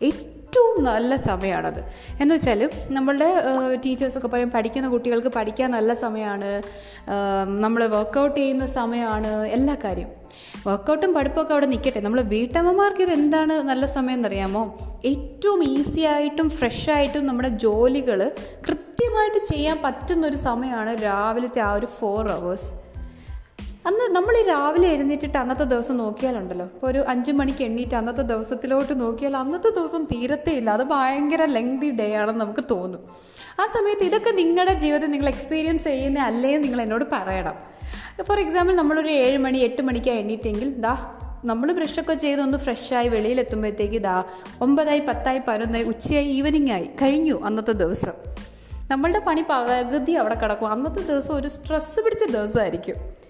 ഏറ്റവും 0.04 0.35
നല്ല 0.82 1.16
സമയമാണത് 1.22 1.82
എന്ന് 2.20 2.32
വെച്ചാൽ 2.36 2.62
നമ്മളുടെ 2.90 3.30
ടീച്ചേഴ്സൊക്കെ 3.76 4.28
പറയും 4.28 4.50
പഠിക്കുന്ന 4.50 4.90
കുട്ടികൾക്ക് 4.90 5.30
പഠിക്കാൻ 5.30 5.72
നല്ല 5.72 5.94
സമയമാണ് 5.94 6.52
നമ്മൾ 7.60 7.82
വർക്കൗട്ട് 7.88 8.38
ചെയ്യുന്ന 8.38 8.68
സമയമാണ് 8.74 9.32
എല്ലാ 9.48 9.76
കാര്യവും 9.84 10.14
വർക്കൗട്ടും 10.66 11.12
പഠിപ്പൊക്കെ 11.14 11.54
അവിടെ 11.54 11.66
നിൽക്കട്ടെ 11.66 12.00
നമ്മൾ 12.00 12.22
വീട്ടമ്മമാർക്ക് 12.22 13.02
ഇത് 13.02 13.12
എന്താണ് 13.12 13.56
നല്ല 13.62 13.86
സമയം 13.86 14.18
എന്നറിയാമോ 14.18 14.64
ഏറ്റവും 15.06 15.62
ഈസി 15.64 16.04
ആയിട്ടും 16.06 16.50
ഫ്രഷ് 16.50 16.90
ആയിട്ടും 16.90 17.28
നമ്മുടെ 17.28 17.50
ജോലികൾ 17.58 18.32
കൃത്യമായിട്ട് 18.68 19.42
ചെയ്യാൻ 19.54 19.78
പറ്റുന്ന 19.84 20.26
ഒരു 20.28 20.40
സമയമാണ് 20.42 20.94
രാവിലത്തെ 21.04 21.62
ആ 21.62 21.72
ഒരു 21.72 21.90
ഫോർ 22.00 22.30
അവേഴ്സ് 22.32 22.72
അന്ന് 23.88 24.16
നമ്മൾ 24.16 24.38
ഈ 24.38 24.44
രാവിലെ 24.44 24.88
എഴുന്നേറ്റിട്ട് 24.88 25.38
അന്നത്തെ 25.38 25.64
ദിവസം 25.64 25.98
നോക്കിയാലുണ്ടല്ലോ. 25.98 26.66
ഇപ്പോൾ 26.66 26.88
ഒരു 26.88 27.06
അഞ്ച് 27.08 27.32
മണിക്ക് 27.32 27.64
എണ്ണീറ്റ് 27.64 27.96
അന്നത്തെ 27.96 28.22
ദിവസത്തിലോട്ട് 28.22 29.02
നോക്കിയാൽ 29.02 29.38
അന്നത്തെ 29.38 29.70
ദിവസം 29.70 30.04
തീരത്തേ 30.04 30.54
ഇല്ല. 30.54 30.70
അത് 30.70 30.84
ഭയങ്കര 30.84 31.46
ലെങ്തി 31.46 31.92
ഡേ 31.92 32.14
ആണെന്ന് 32.14 32.42
നമുക്ക് 32.42 32.64
തോന്നും. 32.72 33.02
ആ 33.60 33.68
സമയത്ത് 33.68 34.04
ഇതൊക്കെ 34.04 34.30
നിങ്ങളുടെ 34.30 34.74
ജീവിതത്തിൽ 34.74 35.08
നിങ്ങൾ 35.08 35.28
എക്സ്പീരിയൻസ് 35.30 35.84
ചെയ്യുന്ന 35.84 36.20
അല്ലേന്ന് 36.20 36.64
നിങ്ങൾ 36.64 36.82
എന്നോട് 36.82 37.06
പറയണം. 37.12 37.54
ഫോർ 38.24 38.40
എക്സാമ്പിൾ 38.40 38.76
നമ്മളൊരു 38.76 39.08
ഏഴ് 39.08 39.38
മണി 39.38 39.58
എട്ട് 39.58 39.82
മണിക്കാണ് 39.82 40.18
എണ്ണീറ്റെങ്കിൽ 40.18 40.74
ദാ 40.78 41.14
നമ്മൾ 41.46 41.72
ബ്രഷൊക്കെ 41.72 42.14
ചെയ്ത് 42.14 42.42
ഒന്ന് 42.42 42.58
ഫ്രഷായി 42.58 43.08
വെളിയിലെത്തുമ്പോഴത്തേക്ക് 43.08 44.02
ദാ 44.02 44.24
ഒമ്പതായി 44.62 45.00
പത്തായി 45.00 45.42
പതിനൊന്നായി 45.48 45.84
ഉച്ചയായി 45.84 46.26
ഈവനിങ് 46.26 46.72
ആയി 46.72 46.90
കഴിഞ്ഞു 47.02 47.42
അന്നത്തെ 47.46 47.72
ദിവസം. 47.72 48.16
നമ്മളുടെ 48.92 49.20
പണി 49.20 49.44
പകുതി 49.50 50.12
അവിടെ 50.12 50.36
കിടക്കും. 50.36 50.68
അന്നത്തെ 50.68 51.02
ദിവസം 51.02 51.36
ഒരു 51.36 51.48
സ്ട്രെസ്സ് 51.48 52.00
പിടിച്ച 52.00 52.24
ദിവസമായിരിക്കും. 52.24 53.25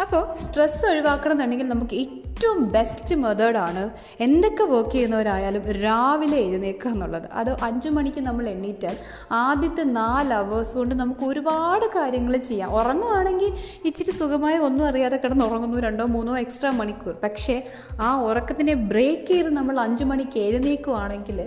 അപ്പോൾ 0.00 0.36
സ്ട്രെസ് 0.36 0.86
ഒഴിവാക്കണം 0.86 1.32
എന്നുണ്ടെങ്കിൽ 1.32 1.68
നമുക്ക് 1.68 1.94
ഏറ്റവും 1.94 2.68
ബെസ്റ്റ് 2.68 3.14
മെത്തേഡാണ് 3.14 3.90
എന്തൊക്കെ 4.20 4.64
വർക്ക് 4.64 4.90
ചെയ്യുന്നവരായാലും 4.90 5.62
രാവിലെ 5.72 6.36
എഴുന്നേക്കുക 6.36 6.90
എന്നുള്ളത്. 6.90 7.28
അത് 7.32 7.50
അഞ്ചു 7.62 7.88
മണിക്ക് 7.88 8.20
നമ്മൾ 8.20 8.48
എണ്ണീറ്റാൽ 8.48 8.96
ആദ്യത്തെ 9.30 9.82
നാല് 9.82 10.34
അവേഴ്സ് 10.34 10.74
കൊണ്ട് 10.74 10.94
നമുക്ക് 10.94 11.24
ഒരുപാട് 11.24 11.86
കാര്യങ്ങൾ 11.96 12.36
ചെയ്യാം. 12.36 12.70
ഉറങ്ങുകയാണെങ്കിൽ 12.70 13.52
ഇച്ചിരി 13.84 14.10
സുഖമായി 14.10 14.58
ഒന്നും 14.58 14.86
അറിയാതെ 14.86 15.16
കിടന്ന് 15.16 15.44
ഉറങ്ങുന്നു 15.44 15.78
രണ്ടോ 15.78 16.06
മൂന്നോ 16.06 16.38
എക്സ്ട്രാ 16.38 16.70
മണിക്കൂർ. 16.70 17.14
പക്ഷേ 17.24 17.68
ആ 18.00 18.20
ഉറക്കത്തിനെ 18.20 18.74
ബ്രേക്ക് 18.74 19.28
ചെയ്ത് 19.28 19.50
നമ്മൾ 19.50 19.80
അഞ്ചു 19.80 20.04
മണിക്ക് 20.04 20.38
എഴുന്നേൽക്കുവാണെങ്കിൽ 20.38 21.40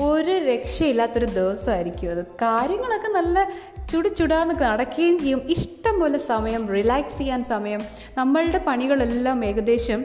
ഒരു 0.00 0.30
രക്ഷയില്ലാത്തൊരു 0.30 1.24
ദിവസമായിരിക്കും 1.24 2.10
അത്. 2.10 2.26
കാര്യങ്ങളൊക്കെ 2.26 3.08
നല്ല 3.08 3.48
ചുടി 3.92 4.08
ചുടാന്ന് 4.08 4.54
നടക്കുകയും 4.54 5.18
ചെയ്യും. 5.18 5.42
ഇഷ്ടം 5.48 6.00
പോലെ 6.00 6.18
സമയം 6.18 6.68
റിലാക്സ് 6.68 7.18
ചെയ്യാൻ 7.18 7.44
സമയം. 7.44 7.80
നമ്മളുടെ 8.18 8.60
പണികളെല്ലാം 8.66 9.44
ഏകദേശം 9.44 10.04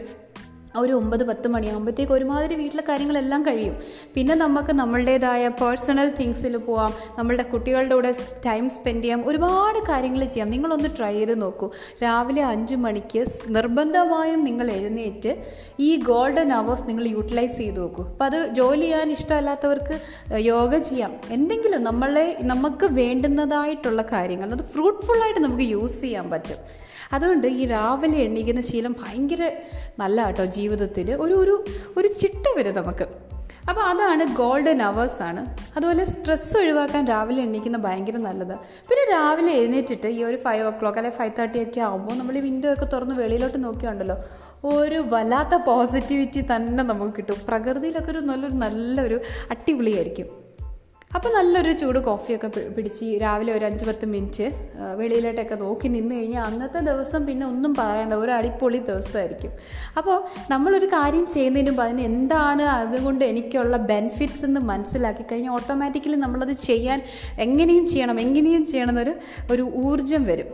ഒരു 0.78 0.94
ഒമ്പത് 0.94 1.24
പത്ത് 1.24 1.48
മണിയാകുമ്പോഴത്തേക്ക് 1.48 2.12
ഒരുമാതിരി 2.12 2.56
വീട്ടിലെ 2.56 2.84
കാര്യങ്ങളെല്ലാം 2.90 3.46
കഴിയും. 3.46 3.78
പിന്നെ 4.14 4.36
നമുക്ക് 4.36 4.74
നമ്മളുടേതായ 4.74 5.48
പേഴ്സണൽ 5.48 6.10
തിങ്സിൽ 6.10 6.58
പോവാം. 6.58 6.94
നമ്മളുടെ 7.18 7.44
കുട്ടികളുടെ 7.44 7.96
കൂടെ 7.96 8.16
ടൈം 8.46 8.70
സ്പെൻഡ് 8.70 9.04
ചെയ്യാം. 9.04 9.28
ഒരുപാട് 9.28 9.80
കാര്യങ്ങൾ 9.90 10.26
ചെയ്യാം. 10.26 10.52
നിങ്ങളൊന്ന് 10.52 10.90
ട്രൈ 10.98 11.14
ചെയ്ത് 11.14 11.42
നോക്കൂ. 11.42 11.72
രാവിലെ 12.04 12.44
അഞ്ച് 12.44 12.76
മണിക്ക് 12.76 13.26
നിർബന്ധമായും 13.48 14.44
നിങ്ങൾ 14.44 14.72
എഴുന്നേറ്റ് 14.72 15.46
ഈ 15.80 15.96
ഗോൾഡൻ 15.96 16.54
അവേഴ്സ് 16.54 16.84
നിങ്ങൾ 16.90 17.08
യൂട്ടിലൈസ് 17.08 17.58
ചെയ്ത് 17.58 17.80
നോക്കൂ. 17.80 18.04
അപ്പോൾ 18.04 18.26
അത് 18.26 18.50
ജോലി 18.50 18.82
ചെയ്യാൻ 18.82 19.12
ഇഷ്ടമല്ലാത്തവർക്ക് 19.12 20.00
യോഗ 20.38 20.78
ചെയ്യാം. 20.78 21.14
എന്തെങ്കിലും 21.30 21.84
നമ്മളെ 21.84 22.38
നമുക്ക് 22.44 22.86
വേണ്ടുന്നതായിട്ടുള്ള 22.86 24.02
കാര്യങ്ങൾ 24.02 24.52
അത് 24.52 24.64
ഫ്രൂട്ട്ഫുള്ളായിട്ട് 24.64 25.40
നമുക്ക് 25.40 25.64
യൂസ് 25.64 26.02
ചെയ്യാൻ 26.02 26.30
പറ്റും. 26.30 26.91
അതുകൊണ്ട് 27.14 27.48
ഈ 27.48 27.66
രാവിലെ 27.66 28.18
എണീക്കുന്ന 28.18 28.62
ശീലം 28.62 28.96
ഭയങ്കര 29.04 29.52
നല്ല 30.00 30.26
കേട്ടോ 30.26 30.46
ജീവിതത്തിൽ 30.46 31.16
ഒരു 31.16 31.34
ഒരു 31.34 31.66
ഒരു 31.98 32.08
ചിട്ട 32.08 32.46
വരും 32.58 32.76
നമുക്ക്. 32.76 33.08
അപ്പോൾ 33.70 33.82
അതാണ് 33.82 34.36
ഗോൾഡൻ 34.36 34.82
അവേഴ്സ് 34.82 35.22
ആണ്. 35.22 35.56
അതുപോലെ 35.76 36.06
സ്ട്രെസ് 36.06 36.58
ഒഴിവാക്കാൻ 36.58 37.08
രാവിലെ 37.08 37.42
എണീക്കുന്ന 37.42 37.78
ഭയങ്കര 37.78 38.18
നല്ലത്. 38.18 38.54
പിന്നെ 38.90 39.04
രാവിലെ 39.12 39.52
എഴുന്നേറ്റിട്ട് 39.54 40.08
ഈ 40.08 40.24
ഒരു 40.24 40.38
ഫൈവ് 40.38 40.64
ഓ 40.64 40.70
ക്ലോക്ക് 40.70 40.98
അല്ലെങ്കിൽ 40.98 41.20
ഫൈവ് 41.20 41.34
തേർട്ടി 41.40 41.64
ഒക്കെ 41.64 41.82
ആകുമ്പോൾ 41.82 42.16
നമ്മൾ 42.18 42.40
വിൻഡോ 42.40 42.74
ഒക്കെ 42.74 42.86
തുറന്ന് 42.86 43.16
വെളിയിലോട്ട് 43.16 43.64
നോക്കിയുണ്ടല്ലോ 43.64 44.18
ഒരു 44.64 44.96
വല്ലാത്ത 44.96 45.56
പോസിറ്റിവിറ്റി 45.56 46.42
തന്നെ 46.56 46.84
നമുക്ക് 46.84 47.14
കിട്ടും. 47.18 47.36
പ്രകൃതിയിലൊക്കെ 47.48 48.12
ഒരു 48.12 48.20
നല്ലൊരു 48.20 48.54
നല്ലൊരു 48.54 49.20
അടിപൊളിയായിരിക്കും. 49.52 50.41
അപ്പോൾ 51.16 51.32
നല്ലൊരു 51.38 51.72
ചൂട് 51.80 51.98
കോഫിയൊക്കെ 52.00 52.50
പിടിച്ച് 52.76 53.06
രാവിലെ 53.24 53.52
ഒരു 53.58 53.66
അഞ്ച് 53.70 53.86
പത്ത് 53.88 54.06
മിനിറ്റ് 54.06 54.46
വെളിയിലോട്ടൊക്കെ 55.00 55.56
നോക്കി 55.64 55.88
നിന്ന് 55.88 56.14
കഴിഞ്ഞാൽ 56.16 56.44
അന്നത്തെ 56.50 56.80
ദിവസം 56.90 57.22
പിന്നെ 57.26 57.46
ഒന്നും 57.46 57.72
പറയണ്ട 57.80 58.14
ഒരു 58.24 58.32
അടിപൊളി 58.32 58.80
ദിവസമായിരിക്കും. 58.90 59.52
അപ്പോൾ 60.00 60.18
നമ്മളൊരു 60.52 60.88
കാര്യം 60.96 61.26
ചെയ്യുന്നതിന് 61.34 61.72
മുമ്പ് 61.72 61.84
അതിന് 61.86 62.04
എന്താണ് 62.12 62.66
അതുകൊണ്ട് 62.76 63.26
എനിക്കുള്ള 63.32 63.78
ബെനിഫിറ്റ്സ് 63.92 64.46
എന്ന് 64.50 64.62
മനസ്സിലാക്കി 64.72 65.26
കഴിഞ്ഞാൽ 65.32 65.54
ഓട്ടോമാറ്റിക്കലി 65.58 66.20
നമ്മളത് 66.26 66.56
ചെയ്യാൻ 66.70 67.02
എങ്ങനെയും 67.48 67.86
ചെയ്യണം 67.88 68.20
എങ്ങനെയും 68.26 68.66
ചെയ്യണം 68.72 68.94
എന്നൊരു 68.96 69.16
ഒരു 69.54 69.66
ഊർജം 69.84 70.26
വരും. 70.32 70.50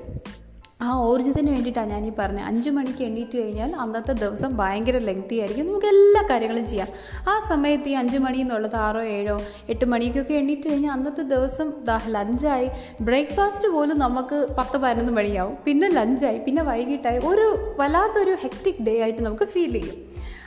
ആ 0.81 0.99
ഊർജത്തിന് 0.99 1.51
വേണ്ടിയിട്ടാണ് 1.51 1.89
ഞാൻ 1.89 2.05
ഈ 2.05 2.11
പറഞ്ഞത് 2.19 2.45
അഞ്ച് 2.45 2.69
മണിക്ക് 2.69 3.03
എണ്ണീറ്റ് 3.03 3.37
കഴിഞ്ഞാൽ 3.37 3.75
അന്നത്തെ 3.75 4.11
ദിവസം 4.11 4.57
ഭയങ്കര 4.57 4.97
ലെങ്തി 4.97 5.35
ആയിരിക്കും. 5.35 5.67
നമുക്ക് 5.67 5.85
എല്ലാ 5.85 6.23
കാര്യങ്ങളും 6.29 6.67
ചെയ്യാം. 6.67 6.87
ആ 7.27 7.39
സമയത്ത് 7.39 7.89
ഈ 7.89 7.91
അഞ്ച് 7.91 8.17
മണി 8.17 8.37
എന്നുള്ളത് 8.37 8.75
ആറോ 8.75 9.01
ഏഴോ 9.03 9.41
എട്ട് 9.69 9.85
മണിക്കൊക്കെ 9.85 10.33
എണ്ണീറ്റ് 10.33 10.69
കഴിഞ്ഞാൽ 10.69 10.91
അന്നത്തെ 10.91 11.21
ദിവസം 11.21 11.73
ലഞ്ചായി 12.07 12.69
ബ്രേക്ക്ഫാസ്റ്റ് 13.01 13.67
പോലും 13.67 13.99
നമുക്ക് 13.99 14.47
പത്ത് 14.57 14.77
പതിനൊന്ന് 14.77 15.11
മണിയാവും. 15.11 15.57
പിന്നെ 15.65 15.89
ലഞ്ചായി 15.89 16.37
പിന്നെ 16.37 16.63
വൈകിട്ടായി. 16.63 17.17
ഒരു 17.17 17.75
വല്ലാത്തൊരു 17.77 18.37
ഹെക്റ്റിക് 18.43 18.83
ഡേ 18.83 19.01
ആയിട്ട് 19.01 19.21
നമുക്ക് 19.21 19.43
ഫീൽ 19.43 19.73
ചെയ്യും. 19.79 19.95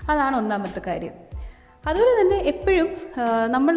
അതാണ് 0.08 0.36
ഒന്നാമത്തെ 0.36 0.82
കാര്യം. 0.86 1.29
അതുപോലെ 1.84 2.20
തന്നെ 2.20 2.38
എപ്പോഴും 2.44 2.88
നമ്മൾ 3.46 3.76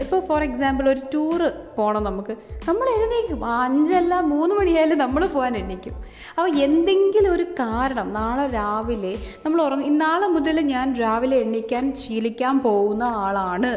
ഇപ്പോൾ 0.00 0.20
ഫോർ 0.26 0.42
എക്സാമ്പിൾ 0.42 0.88
ഒരു 0.88 1.00
ടൂറ് 1.14 1.46
പോകണം 1.76 2.04
നമുക്ക്. 2.04 2.34
നമ്മൾ 2.68 2.86
എഴുന്നേക്കും 2.90 3.40
അഞ്ചല്ല 3.56 4.20
മൂന്ന് 4.26 4.54
മണിയായാലും 4.54 4.98
നമ്മൾ 4.98 5.26
പോകാൻ 5.26 5.56
എണീക്കും 5.56 5.94
അപ്പോൾ 6.30 6.50
എന്തെങ്കിലും 6.58 7.32
ഒരു 7.32 7.46
കാരണം 7.60 8.12
നാളെ 8.12 8.46
രാവിലെ 8.52 9.14
നമ്മൾ 9.44 9.62
ഉറങ്ങി 9.62 9.88
നാളെ 9.96 10.26
മുതൽ 10.28 10.60
ഞാൻ 10.66 10.94
രാവിലെ 11.00 11.36
എണീക്കാൻ 11.38 11.94
ശീലിക്കാൻ 11.94 12.62
പോകുന്ന 12.62 13.04
ആളാണ് 13.22 13.72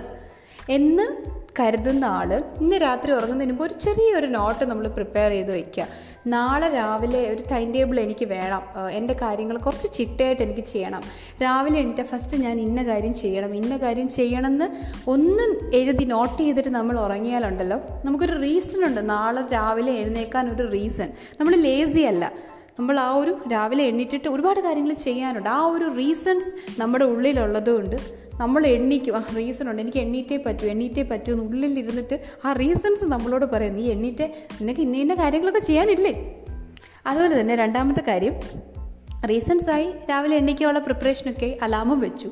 എന്ന് 0.70 1.08
കരുതുന്ന 1.60 2.06
ആൾ 2.18 2.30
ഇന്ന് 2.62 2.78
രാത്രി 2.86 3.12
ഉറങ്ങുന്നതിന് 3.12 3.52
മുമ്പ് 3.52 3.64
ഒരു 3.66 3.76
ചെറിയൊരു 3.86 4.28
നോട്ട് 4.36 4.64
നമ്മൾ 4.72 4.88
പ്രിപ്പയർ 4.88 5.32
ചെയ്ത് 5.36 5.52
വയ്ക്കുക. 5.52 5.86
നാളെ 6.34 6.68
രാവിലെ 6.70 7.22
ഒരു 7.34 7.44
ടൈം 7.52 7.68
ടേബിൾ 7.74 8.00
എനിക്ക് 8.00 8.26
വേണം. 8.26 8.62
എന്റെ 8.98 9.14
കാര്യങ്ങൾ 9.22 9.58
കുറച്ച് 9.58 9.88
ചിട്ടയായിട്ട് 9.98 10.42
എനിക്ക് 10.44 10.64
ചെയ്യണം. 10.72 11.04
രാവിലെ 11.44 11.78
എണീറ്റ 11.80 12.02
ഫസ്റ്റ് 12.12 12.38
ഞാൻ 12.38 12.60
ഇന്ന 12.60 12.84
കാര്യം 12.84 13.14
ചെയ്യണം 13.14 13.54
ഇന്ന 13.56 13.78
കാര്യം 13.78 14.10
ചെയ്യണമെന്ന് 14.10 14.68
ഒന്നും 15.14 15.52
എഴുതി 15.80 16.06
നോട്ട് 16.14 16.38
ചെയ്തിട്ട് 16.42 16.70
നമ്മൾ 16.70 16.98
ഉറങ്ങിയാലുണ്ടല്ലോ 17.06 17.80
നമുക്കൊരു 18.06 18.38
റീസൺ 18.42 18.84
ഉണ്ട്. 18.90 19.10
നാളെ 19.10 19.44
രാവിലെ 19.54 19.94
എഴുന്നേക്കാൻ 20.02 20.46
ഒരു 20.56 20.72
റീസൺ 20.72 21.12
നമ്മൾ 21.40 21.56
ലേസി 21.68 22.04
അല്ല. 22.12 22.32
നമ്മൾ 22.80 22.96
ആ 23.00 23.10
ഒരു 23.16 23.32
രാവിലെ 23.52 23.84
എണ്ണീറ്റിട്ട് 23.84 24.28
ഒരുപാട് 24.30 24.60
കാര്യങ്ങൾ 24.60 24.94
ചെയ്യാനുണ്ട്. 25.08 25.50
ആ 25.50 25.62
ഒരു 25.76 25.86
റീസൺസ് 25.98 26.52
നമ്മുടെ 26.82 27.06
ഉള്ളിലുള്ളത് 27.06 27.70
കൊണ്ട് 27.76 27.96
നമ്മൾ 28.40 28.68
എണ്ണിക്കും. 28.68 29.18
ആ 29.18 29.24
റീസൺ 29.38 29.70
ഉണ്ട്. 29.70 29.82
എനിക്ക് 29.82 29.98
എണ്ണീറ്റേ 29.98 30.38
പറ്റൂ 30.38 30.68
എണ്ണീറ്റേ 30.68 31.04
പറ്റൂ 31.04 31.34
എന്ന് 31.34 31.44
ഉള്ളിലിരുന്നിട്ട് 31.44 32.20
ആ 32.46 32.54
റീസൺസ് 32.54 33.06
നമ്മളോട് 33.06 33.46
പറയും. 33.46 33.76
നീ 33.76 33.92
എണ്ണീറ്റേ 33.92 34.38
നിനക്ക് 34.62 34.82
ഇന്ന 34.82 34.98
ഇന്ന 34.98 35.14
കാര്യങ്ങളൊക്കെ 35.14 35.60
ചെയ്യാനില്ലേ? 35.60 36.44
അതുപോലെ 37.08 37.40
തന്നെ 37.40 37.56
രണ്ടാമത്തെ 37.56 38.04
കാര്യം 38.08 38.34
റീസൺസായി 39.30 39.92
രാവിലെ 40.10 40.36
എണ്ണിക്കാനുള്ള 40.36 40.80
പ്രിപ്പറേഷനൊക്കെ 40.80 41.58
അലാമും 41.62 42.00
വെച്ചു. 42.00 42.32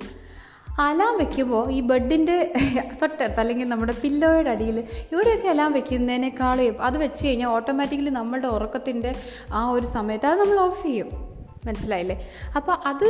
അലാം 0.80 1.18
വെക്കുമ്പോൾ 1.18 1.72
ഈ 1.72 1.82
ബെഡിന്റെ 1.82 2.54
തൊട്ടടുത്ത് 3.02 3.40
അല്ലെങ്കിൽ 3.40 3.68
നമ്മുടെ 3.68 3.94
പില്ലോയുടെ 4.04 4.50
അടിയിൽ 4.50 4.84
ഇവിടെയൊക്കെ 5.12 5.48
അലാം 5.48 5.72
വെക്കുന്നതിനേക്കാളും 5.72 6.82
അത് 6.82 6.98
വെച്ച് 6.98 7.28
കഴിഞ്ഞാൽ 7.28 7.48
ഓട്ടോമാറ്റിക്കലി 7.48 8.10
നമ്മളുടെ 8.10 8.48
ഉറക്കത്തിന്റെ 8.48 9.16
ആ 9.54 9.70
ഒരു 9.70 9.86
സമയത്ത് 9.86 10.26
അത് 10.26 10.40
നമ്മൾ 10.40 10.60
ഓഫ് 10.60 10.88
ചെയ്യും. 10.88 11.25
മനസ്സിലായില്ലേ? 11.68 12.18
അപ്പോൾ 12.58 12.76
അത് 12.92 13.06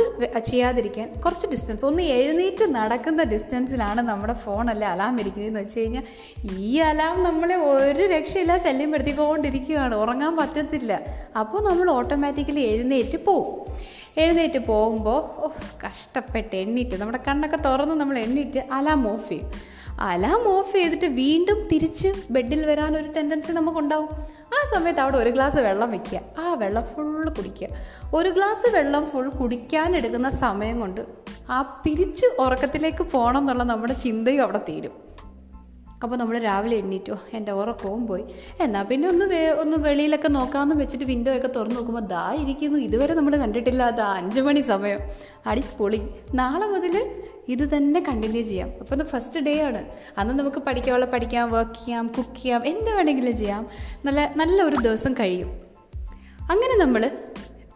ചെയ്യാതിരിക്കാൻ 0.50 1.08
കുറച്ച് 1.24 1.46
ഡിസ്റ്റൻസ് 1.52 1.84
ഒന്ന് 1.90 2.04
എഴുന്നേറ്റ് 2.18 2.66
നടക്കുന്ന 2.78 3.24
ഡിസ്റ്റൻസിലാണ് 3.32 4.02
നമ്മുടെ 4.10 4.34
ഫോണല്ലേ 4.44 4.88
അലാം 4.94 5.14
ഇരിക്കുന്നതെന്ന് 5.22 5.62
വെച്ച് 5.64 5.82
കഴിഞ്ഞാൽ 5.82 6.04
ഈ 6.68 6.72
അലാം 6.90 7.16
നമ്മളെ 7.28 7.58
ഒരു 7.72 8.04
രക്ഷയില്ല 8.14 8.56
ശല്യം 8.66 8.90
പെടുത്തിക്കൊണ്ടിരിക്കുകയാണ് 8.94 9.94
ഉറങ്ങാൻ 10.04 10.34
പറ്റത്തില്ല. 10.40 10.92
അപ്പോൾ 11.42 11.62
നമ്മൾ 11.68 11.86
ഓട്ടോമാറ്റിക്കലി 11.98 12.64
എഴുന്നേറ്റ് 12.72 13.20
പോവും. 13.28 13.54
എഴുന്നേറ്റ് 14.24 14.60
പോകുമ്പോൾ 14.68 15.20
കഷ്ടപ്പെട്ട് 15.84 16.54
എണ്ണീറ്റ് 16.64 16.96
നമ്മുടെ 17.00 17.20
കണ്ണൊക്കെ 17.26 17.58
തുറന്ന് 17.66 17.96
നമ്മൾ 18.02 18.16
എണ്ണീറ്റ് 18.26 18.60
അലാം 18.76 19.02
ഓഫ് 19.10 19.28
ചെയ്യും. 19.30 19.48
അലാം 20.12 20.42
ഓഫ് 20.54 20.72
ചെയ്തിട്ട് 20.76 21.08
വീണ്ടും 21.20 21.58
തിരിച്ച് 21.70 22.08
ബെഡിൽ 22.34 22.62
വരാൻ 22.70 22.92
ഒരു 23.00 23.08
ടെൻഡൻസി 23.16 23.52
നമുക്കുണ്ടാവും. 23.58 24.10
ആ 24.56 24.78
സമയത്ത് 24.78 25.00
അവിടെ 25.00 25.16
ഒരു 25.16 25.30
ഗ്ലാസ് 25.30 25.56
വെള്ളം 25.56 25.90
വെക്കുക. 25.90 26.20
ആ 26.38 26.54
വെള്ളം 26.54 26.82
ഫുൾ 26.82 27.28
കുടിക്കുക. 27.28 27.68
ഒരു 28.14 28.28
ഗ്ലാസ് 28.28 28.76
വെള്ളം 28.76 29.06
ഫുൾ 29.06 29.28
കുടിക്കാനെടുക്കുന്ന 29.28 30.30
സമയം 30.30 30.80
കൊണ്ട് 30.80 31.00
ആ 31.50 31.82
തിരിച്ച് 31.86 32.26
ഉറക്കത്തിലേക്ക് 32.38 33.02
പോകണം 33.02 33.40
എന്നുള്ള 33.40 33.62
നമ്മുടെ 33.62 33.92
ചിന്തയും 33.92 34.42
അവിടെ 34.42 34.58
തീരും. 34.58 35.06
അപ്പോൾ 36.02 36.16
നമ്മൾ 36.16 36.38
രാവിലെ 36.38 36.76
എണ്ണീറ്റോ 36.76 37.18
എന്റെ 37.32 37.52
ഉറക്കവും 37.52 38.06
പോയി. 38.06 38.24
എന്നാൽ 38.60 38.82
പിന്നെ 38.82 39.08
ഒന്ന് 39.08 39.24
വേ 39.24 39.48
ഒന്ന് 39.48 39.76
വെളിയിലൊക്കെ 39.76 40.28
നോക്കാമെന്ന് 40.28 40.74
വെച്ചിട്ട് 40.74 41.04
വിൻഡോ 41.04 41.36
ഒക്കെ 41.36 41.48
തുറന്ന് 41.48 41.76
നോക്കുമ്പോൾ 41.76 42.00
ദാ 42.00 42.34
ഇരിക്കുന്നു. 42.34 42.78
ഇതുവരെ 42.78 43.14
നമ്മൾ 43.14 43.36
കണ്ടിട്ടില്ല 43.36 43.90
ദാ 43.90 44.14
അഞ്ച് 44.16 44.40
മണി 44.40 44.60
സമയം. 44.60 44.98
അടിപൊളി. 45.46 46.02
നാളെ 46.34 46.66
മുതൽ 46.66 47.22
ഇത് 47.48 47.76
തന്നെ 47.76 48.00
കണ്ടിന്യൂ 48.08 48.42
ചെയ്യാം. 48.42 48.70
അപ്പോൾ 48.80 49.02
ഫസ്റ്റ് 49.02 49.40
ഡേ 49.40 49.62
ആണ്. 49.62 49.84
അന്ന് 50.18 50.34
നമുക്ക് 50.34 50.56
പഠിക്കാനുള്ള 50.56 51.06
പഠിക്കാം 51.06 51.50
വർക്ക് 51.50 51.74
ചെയ്യാം 51.74 52.06
കുക്ക് 52.08 52.42
ചെയ്യാം 52.42 52.66
എന്ത് 52.66 52.90
വേണമെങ്കിലും 52.90 53.36
ചെയ്യാം. 53.36 53.68
നല്ല 54.04 54.34
നല്ല 54.36 54.62
ഒരു 54.62 54.76
ദിവസം 54.76 55.12
കഴിയും. 55.12 55.48
അങ്ങനെ 56.50 56.84
നമ്മൾ 56.84 57.10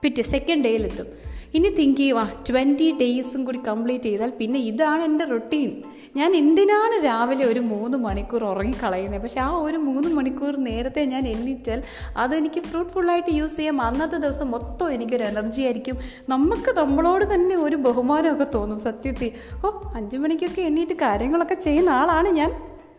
പിറ്റേ 0.02 0.22
സെക്കൻഡ് 0.22 0.64
ഡേയിലെത്തും 0.64 1.06
ഇനി 1.54 1.68
തിങ്ക് 1.68 1.96
ചെയ്യുക 1.96 2.32
ട്വന്റി 2.50 2.98
ഡേയ്സും 3.00 3.44
കൂടി 3.44 3.58
കംപ്ലീറ്റ് 3.68 4.04
ചെയ്താൽ 4.04 4.30
പിന്നെ 4.30 4.60
ഇതാണ് 4.60 5.02
എന്റെ 5.02 5.24
റൊട്ടീൻ 5.24 5.82
ഞാൻ 6.16 6.36
എന്തിനാണ് 6.36 7.04
രാവിലെ 7.04 7.44
ഒരു 7.44 7.60
മൂന്ന് 7.60 7.98
മണിക്കൂർ 7.98 8.44
ഉറങ്ങിക്കളയുന്നത് 8.44 9.22
പക്ഷേ 9.22 9.40
ആ 9.40 9.50
ഒരു 9.56 9.76
മൂന്ന് 9.76 10.08
മണിക്കൂർ 10.08 10.56
നേരത്തെ 10.56 11.04
ഞാൻ 11.04 11.28
എണ്ണിറ്റാൽ 11.28 11.82
അതെനിക്ക് 12.16 12.60
ഫ്രൂട്ട്ഫുള്ളായിട്ട് 12.60 13.30
യൂസ് 13.30 13.56
ചെയ്യാം. 13.56 13.82
അന്നത്തെ 13.82 14.16
ദിവസം 14.16 14.50
മൊത്തം 14.50 14.92
എനിക്കൊരു 14.92 15.22
എനർജി 15.22 15.62
ആയിരിക്കും. 15.62 15.98
നമുക്ക് 16.28 16.76
നമ്മളോട് 16.76 17.34
തന്നെ 17.34 17.56
ഒരു 17.56 17.76
ബഹുമാനമൊക്കെ 17.76 18.46
തോന്നും 18.54 18.80
സത്യത്തിൽ. 18.80 19.30
ഓ 19.66 19.70
അഞ്ച് 19.94 20.16
മണിക്കൊക്കെ 20.16 20.62
എണ്ണീറ്റ് 20.62 20.92
കാര്യങ്ങളൊക്കെ 20.92 21.54
ചെയ്യുന്ന 21.54 21.90
ആളാണ് 21.90 22.28
ഞാൻ. 22.28 22.50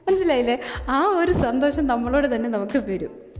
മനസ്സിലായില്ലേ? 0.09 0.59
ആ 0.89 1.07
ഒരു 1.07 1.31
സന്തോഷം 1.31 1.87
നമ്മളോട് 1.87 2.35
തന്നെ 2.35 2.49
നമുക്ക് 2.49 2.77
വരും. 2.77 3.30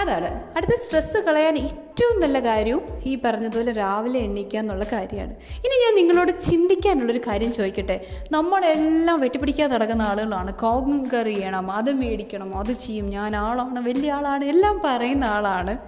അതാണ്. 0.00 0.56
അടുത്ത 0.56 0.74
സ്ട്രെസ്സ് 0.82 1.18
കളയാൻ 1.18 1.58
ഏറ്റവും 1.58 2.20
നല്ല 2.20 2.40
കാര്യവും 2.40 2.82
ഈ 3.04 3.18
പറഞ്ഞതുപോലെ 3.24 3.72
രാവിലെ 3.72 4.20
എണ്ണീക്കുക 4.20 4.58
എന്നുള്ള 4.58 4.84
കാര്യമാണ്. 4.92 5.34
ഇനി 5.34 5.84
ഞാൻ 5.84 5.94
നിങ്ങളോട് 5.94 6.42
ചിന്തിക്കാനുള്ളൊരു 6.42 7.20
കാര്യം 7.26 7.52
ചോദിക്കട്ടെ? 7.52 8.06
നമ്മളെല്ലാം 8.32 9.20
വെട്ടിപ്പിടിക്കാൻ 9.20 9.70
നടക്കുന്ന 9.70 10.02
ആളുകളാണ്. 10.02 10.54
കോങ്കർ 10.54 11.24
ചെയ്യണം 11.24 11.70
അത് 11.70 11.92
മേടിക്കണം 11.92 12.58
അത് 12.58 12.72
ചെയ്യും. 12.72 13.10
ഞാൻ 13.10 13.36
ആളാണ് 13.36 13.86
വലിയ 13.86 14.12
ആളാണ് 14.12 14.44
എല്ലാം 14.44 14.80
പറയുന്ന 14.84 15.24
ആളാണ്. 15.24 15.78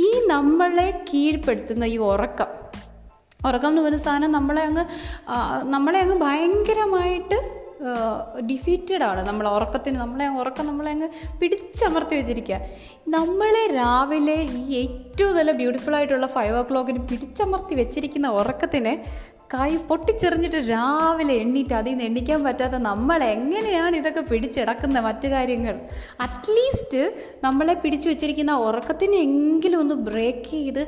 ഈ 0.00 0.26
നമ്മളെ 0.26 1.04
കീഴ്പ്പെടുത്തുന്ന 1.14 1.84
ഈ 1.84 1.96
ഉറക്കം. 1.96 2.46
ഉറക്കം 3.46 3.68
എന്ന് 3.68 3.82
പറയുന്ന 3.82 4.04
സാധനം 4.04 4.32
നമ്മളെ 4.32 4.62
അങ്ങ് 4.62 4.84
നമ്മളെ 5.66 5.98
അങ്ങ് 5.98 6.16
ഭയങ്കരമായിട്ട് 6.16 7.57
ഡിഫീറ്റഡ് 8.50 9.04
ആണ്. 9.10 9.20
നമ്മൾ 9.28 9.48
ഉറക്കത്തിന് 9.48 9.96
നമ്മളെ 10.04 10.28
ഉറക്കം 10.42 10.66
നമ്മളെ 10.66 10.90
അങ്ങ് 10.90 11.08
പിടിച്ചമർത്തി 11.40 12.14
വെച്ചിരിക്കുക 12.16 12.58
നമ്മളെ 13.08 13.64
രാവിലെ 13.80 14.36
ഈ 14.58 14.62
ഏറ്റവും 14.82 15.36
നല്ല 15.36 15.52
ബ്യൂട്ടിഫുൾ 15.52 15.96
ആയിട്ടുള്ള 15.96 16.26
ഫൈവ് 16.36 16.56
ഓ 16.58 16.62
ക്ലോക്കിന് 16.70 17.02
പിടിച്ചമർത്തി 17.12 17.74
വെച്ചിരിക്കുന്ന 17.74 18.28
ഉറക്കത്തിനെ 18.40 18.94
കൈ 19.52 19.70
പൊട്ടിച്ചെറിഞ്ഞിട്ട് 19.90 20.58
രാവിലെ 20.70 21.34
എണ്ണീറ്റ് 21.34 21.74
അതിൽ 21.74 21.90
നിന്ന് 21.90 22.04
എണ്ണിക്കാൻ 22.04 22.40
പറ്റാത്ത 22.46 22.76
നമ്മൾ 22.88 23.20
എങ്ങനെയാണ് 23.24 23.94
ഇതൊക്കെ 23.96 24.20
പിടിച്ചെടക്കുന്ന 24.20 25.00
മറ്റു 25.06 25.28
കാര്യങ്ങൾ? 25.28 25.74
അറ്റ്ലീസ്റ്റ് 26.20 27.00
നമ്മളെ 27.44 27.74
പിടിച്ചു 27.74 28.08
വെച്ചിരിക്കുന്ന 28.08 28.56
ഉറക്കത്തിനെ 28.66 29.16
എങ്കിലും 29.28 29.78
ഒന്ന് 29.80 29.94
ബ്രേക്ക് 30.08 30.44
ചെയ്ത് 30.50 30.82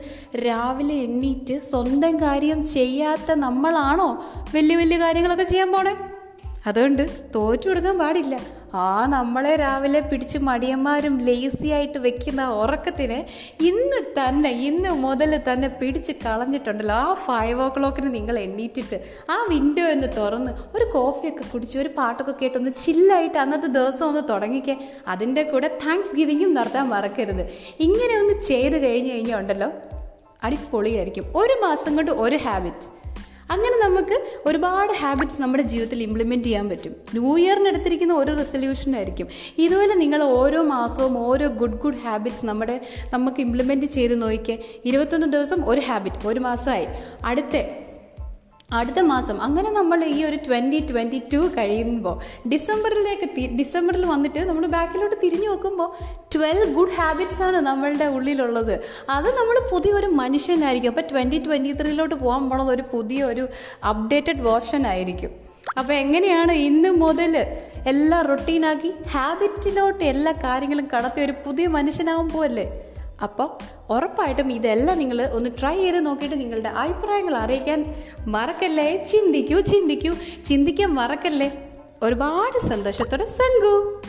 രാവിലെ 0.46 0.94
എണ്ണീറ്റ് 1.06 1.56
സ്വന്തം 1.70 2.20
കാര്യം 2.26 2.60
ചെയ്യാത്ത 2.76 3.38
നമ്മളാണോ 3.46 4.10
വലിയ 4.54 4.76
വലിയ 4.76 4.98
കാര്യങ്ങളൊക്കെ 4.98 5.44
ചെയ്യാൻ 5.44 5.72
പോണേ? 5.72 5.94
അതുകൊണ്ട് 6.66 7.02
തോറ്റു 7.34 7.68
കൊടുക്കാൻ 7.68 7.98
പാടില്ല. 7.98 8.34
ആ 8.74 9.06
നമ്മളെ 9.06 9.56
രാവിലെ 9.56 10.00
പിടിച്ച് 10.00 10.38
മടിയന്മാരും 10.38 11.14
ലേസി 11.26 11.68
ആയിട്ട് 11.76 11.98
വെക്കുന്ന 11.98 12.42
ഉറക്കത്തിനെ 12.62 13.26
ഇന്ന് 13.60 14.00
തന്നെ 14.18 14.50
ഇന്ന് 14.50 14.90
മുതൽ 15.04 15.42
തന്നെ 15.48 15.68
പിടിച്ച് 15.68 16.12
കളഞ്ഞിട്ടുണ്ടല്ലോ. 16.12 16.94
ആ 16.94 17.14
ഫൈവ് 17.26 17.62
ഓ 17.62 17.68
ക്ലോക്കിന് 17.68 18.14
നിങ്ങൾ 18.14 18.38
എണ്ണീറ്റിട്ട് 18.38 18.98
ആ 19.30 19.38
വിൻഡോ 19.50 19.86
ഒന്ന് 19.94 20.08
തുറന്ന് 20.18 20.52
ഒരു 20.76 20.86
കോഫിയൊക്കെ 20.92 21.44
കുടിച്ച് 21.52 21.78
ഒരു 21.78 21.88
പാട്ടൊക്കെ 21.98 22.34
കേട്ടൊന്ന് 22.42 22.70
ചില്ലായിട്ട് 22.84 23.38
അന്നത്തെ 23.38 23.66
ദിവസം 23.66 24.06
ഒന്ന് 24.08 24.22
തുടങ്ങിക്കേ. 24.30 24.76
അതിന്റെ 25.08 25.42
കൂടെ 25.42 25.70
താങ്ക്സ് 25.86 26.16
ഗിവിങ്ങും 26.16 26.54
നടത്താൻ 26.54 26.88
മറക്കരുത്. 26.88 27.44
ഇങ്ങനെ 27.80 28.14
ഒന്ന് 28.20 28.40
ചെയ്ത് 28.40 28.82
കഴിഞ്ഞ് 28.86 29.10
കഴിഞ്ഞാൽ 29.10 29.40
ഉണ്ടല്ലോ 29.40 29.70
അടിപൊളിയായിരിക്കും. 30.42 31.24
ഒരു 31.34 31.56
മാസം 31.66 31.96
കൊണ്ട് 31.96 32.10
ഒരു 32.10 32.36
ഹാബിറ്റ് 32.36 32.99
അങ്ങനെ 33.50 33.76
നമുക്ക് 33.86 34.16
ഒരുപാട് 34.46 34.92
ഹാബിറ്റ്സ് 34.92 35.40
നമ്മുടെ 35.42 35.62
ജീവിതത്തിൽ 35.62 36.02
ഇംപ്ലിമെന്റ് 36.02 36.44
ചെയ്യാൻ 36.44 36.68
പറ്റും. 36.68 36.92
ന്യൂ 37.14 37.38
ഇയറിന് 37.38 37.68
എടുത്തിരിക്കുന്ന 37.68 38.12
ഓരോ 38.12 38.36
റെസൊല്യൂഷൻ 38.36 38.96
ആയിരിക്കും. 38.96 39.28
ഇതുപോലെ 39.58 39.94
നിങ്ങൾ 39.94 40.22
ഓരോ 40.22 40.62
മാസവും 40.62 41.18
ഓരോ 41.18 41.48
ഗുഡ് 41.48 41.78
ഗുഡ് 41.84 42.00
ഹാബിറ്റ്സ് 42.04 42.46
നമ്മുടെ 42.46 42.80
നമുക്ക് 43.12 43.40
ഇംപ്ലിമെന്റ് 43.40 43.86
ചെയ്ത് 43.86 44.22
നോക്കിയേ 44.22 44.58
ഇരുപത്തൊന്ന് 44.84 45.26
ദിവസം 45.26 45.68
ഒരു 45.68 45.80
ഹാബിറ്റ് 45.80 46.26
ഒരു 46.26 46.40
മാസമായി. 46.40 46.86
അടുത്ത 47.24 47.56
അടുത്ത 48.78 49.00
മാസം 49.12 49.36
അങ്ങനെ 49.46 49.70
നമ്മൾ 49.78 49.98
ഈ 50.16 50.18
ഒരു 50.28 50.36
ട്വന്റി 50.46 50.78
ട്വന്റി 50.90 51.18
ടു 51.32 51.40
കഴിയുമ്പോൾ 51.56 52.16
ഡിസംബറിലേക്ക് 52.52 53.26
ഡിസംബറിൽ 53.60 54.04
വന്നിട്ട് 54.12 54.40
നമ്മൾ 54.48 54.64
ബാക്കിലോട്ട് 54.76 55.16
തിരിഞ്ഞു 55.24 55.48
നോക്കുമ്പോൾ 55.52 55.88
ട്വൽവ് 56.34 56.66
ഗുഡ് 56.76 56.94
ഹാബിറ്റ്സ് 56.98 57.42
ആണ് 57.46 57.60
നമ്മളുടെ 57.68 58.06
ഉള്ളിലുള്ളത്. 58.16 58.74
അത് 59.16 59.28
നമ്മൾ 59.38 59.56
പുതിയൊരു 59.72 60.10
മനുഷ്യനായിരിക്കും. 60.22 60.92
അപ്പോൾ 60.94 61.06
ട്വന്റി 61.12 61.40
ട്വന്റി 61.46 61.72
ത്രീയിലോട്ട് 61.80 62.16
പോകാൻ 62.24 62.44
പോണത് 62.50 62.72
ഒരു 62.76 62.84
പുതിയ 62.92 63.24
ഒരു 63.32 63.46
അപ്ഡേറ്റഡ് 63.92 64.42
വേർഷൻ 64.48 64.84
ആയിരിക്കും. 64.92 65.32
അപ്പോൾ 65.78 65.94
എങ്ങനെയാണ് 66.02 66.52
ഇന്ന് 66.68 66.90
മുതൽ 67.04 67.34
എല്ലാം 67.92 68.22
റൊട്ടീനാക്കി 68.30 68.90
ഹാബിറ്റിലോട്ട് 69.14 70.04
എല്ലാ 70.12 70.32
കാര്യങ്ങളും 70.46 70.86
കടത്തി 70.94 71.20
ഒരു 71.26 71.34
പുതിയ 71.44 71.66
മനുഷ്യനാകുമ്പോൾ 71.76 72.38
പോവല്ലേ? 72.38 72.64
അപ്പോൾ 73.22 73.48
ഉറപ്പായിട്ടും 73.92 74.52
ഇതെല്ലാം 74.52 74.98
നിങ്ങൾ 74.98 75.22
ഒന്ന് 75.22 75.50
ട്രൈ 75.60 75.76
ചെയ്ത് 75.76 76.06
നോക്കിയിട്ട് 76.06 76.40
നിങ്ങളുടെ 76.40 76.68
അഭിപ്രായങ്ങൾ 76.68 77.36
അറിയിക്കാൻ 77.36 77.94
മറക്കല്ലേ? 78.26 79.04
ചിന്തിക്കൂ 79.04 79.60
ചിന്തിക്കൂ. 79.60 80.14
ചിന്തിക്കാൻ 80.44 80.94
മറക്കല്ലേ? 80.94 81.68
ഒരുപാട് 82.02 82.66
സന്തോഷത്തോടെ 82.68 83.26
സംഘു 83.26 84.02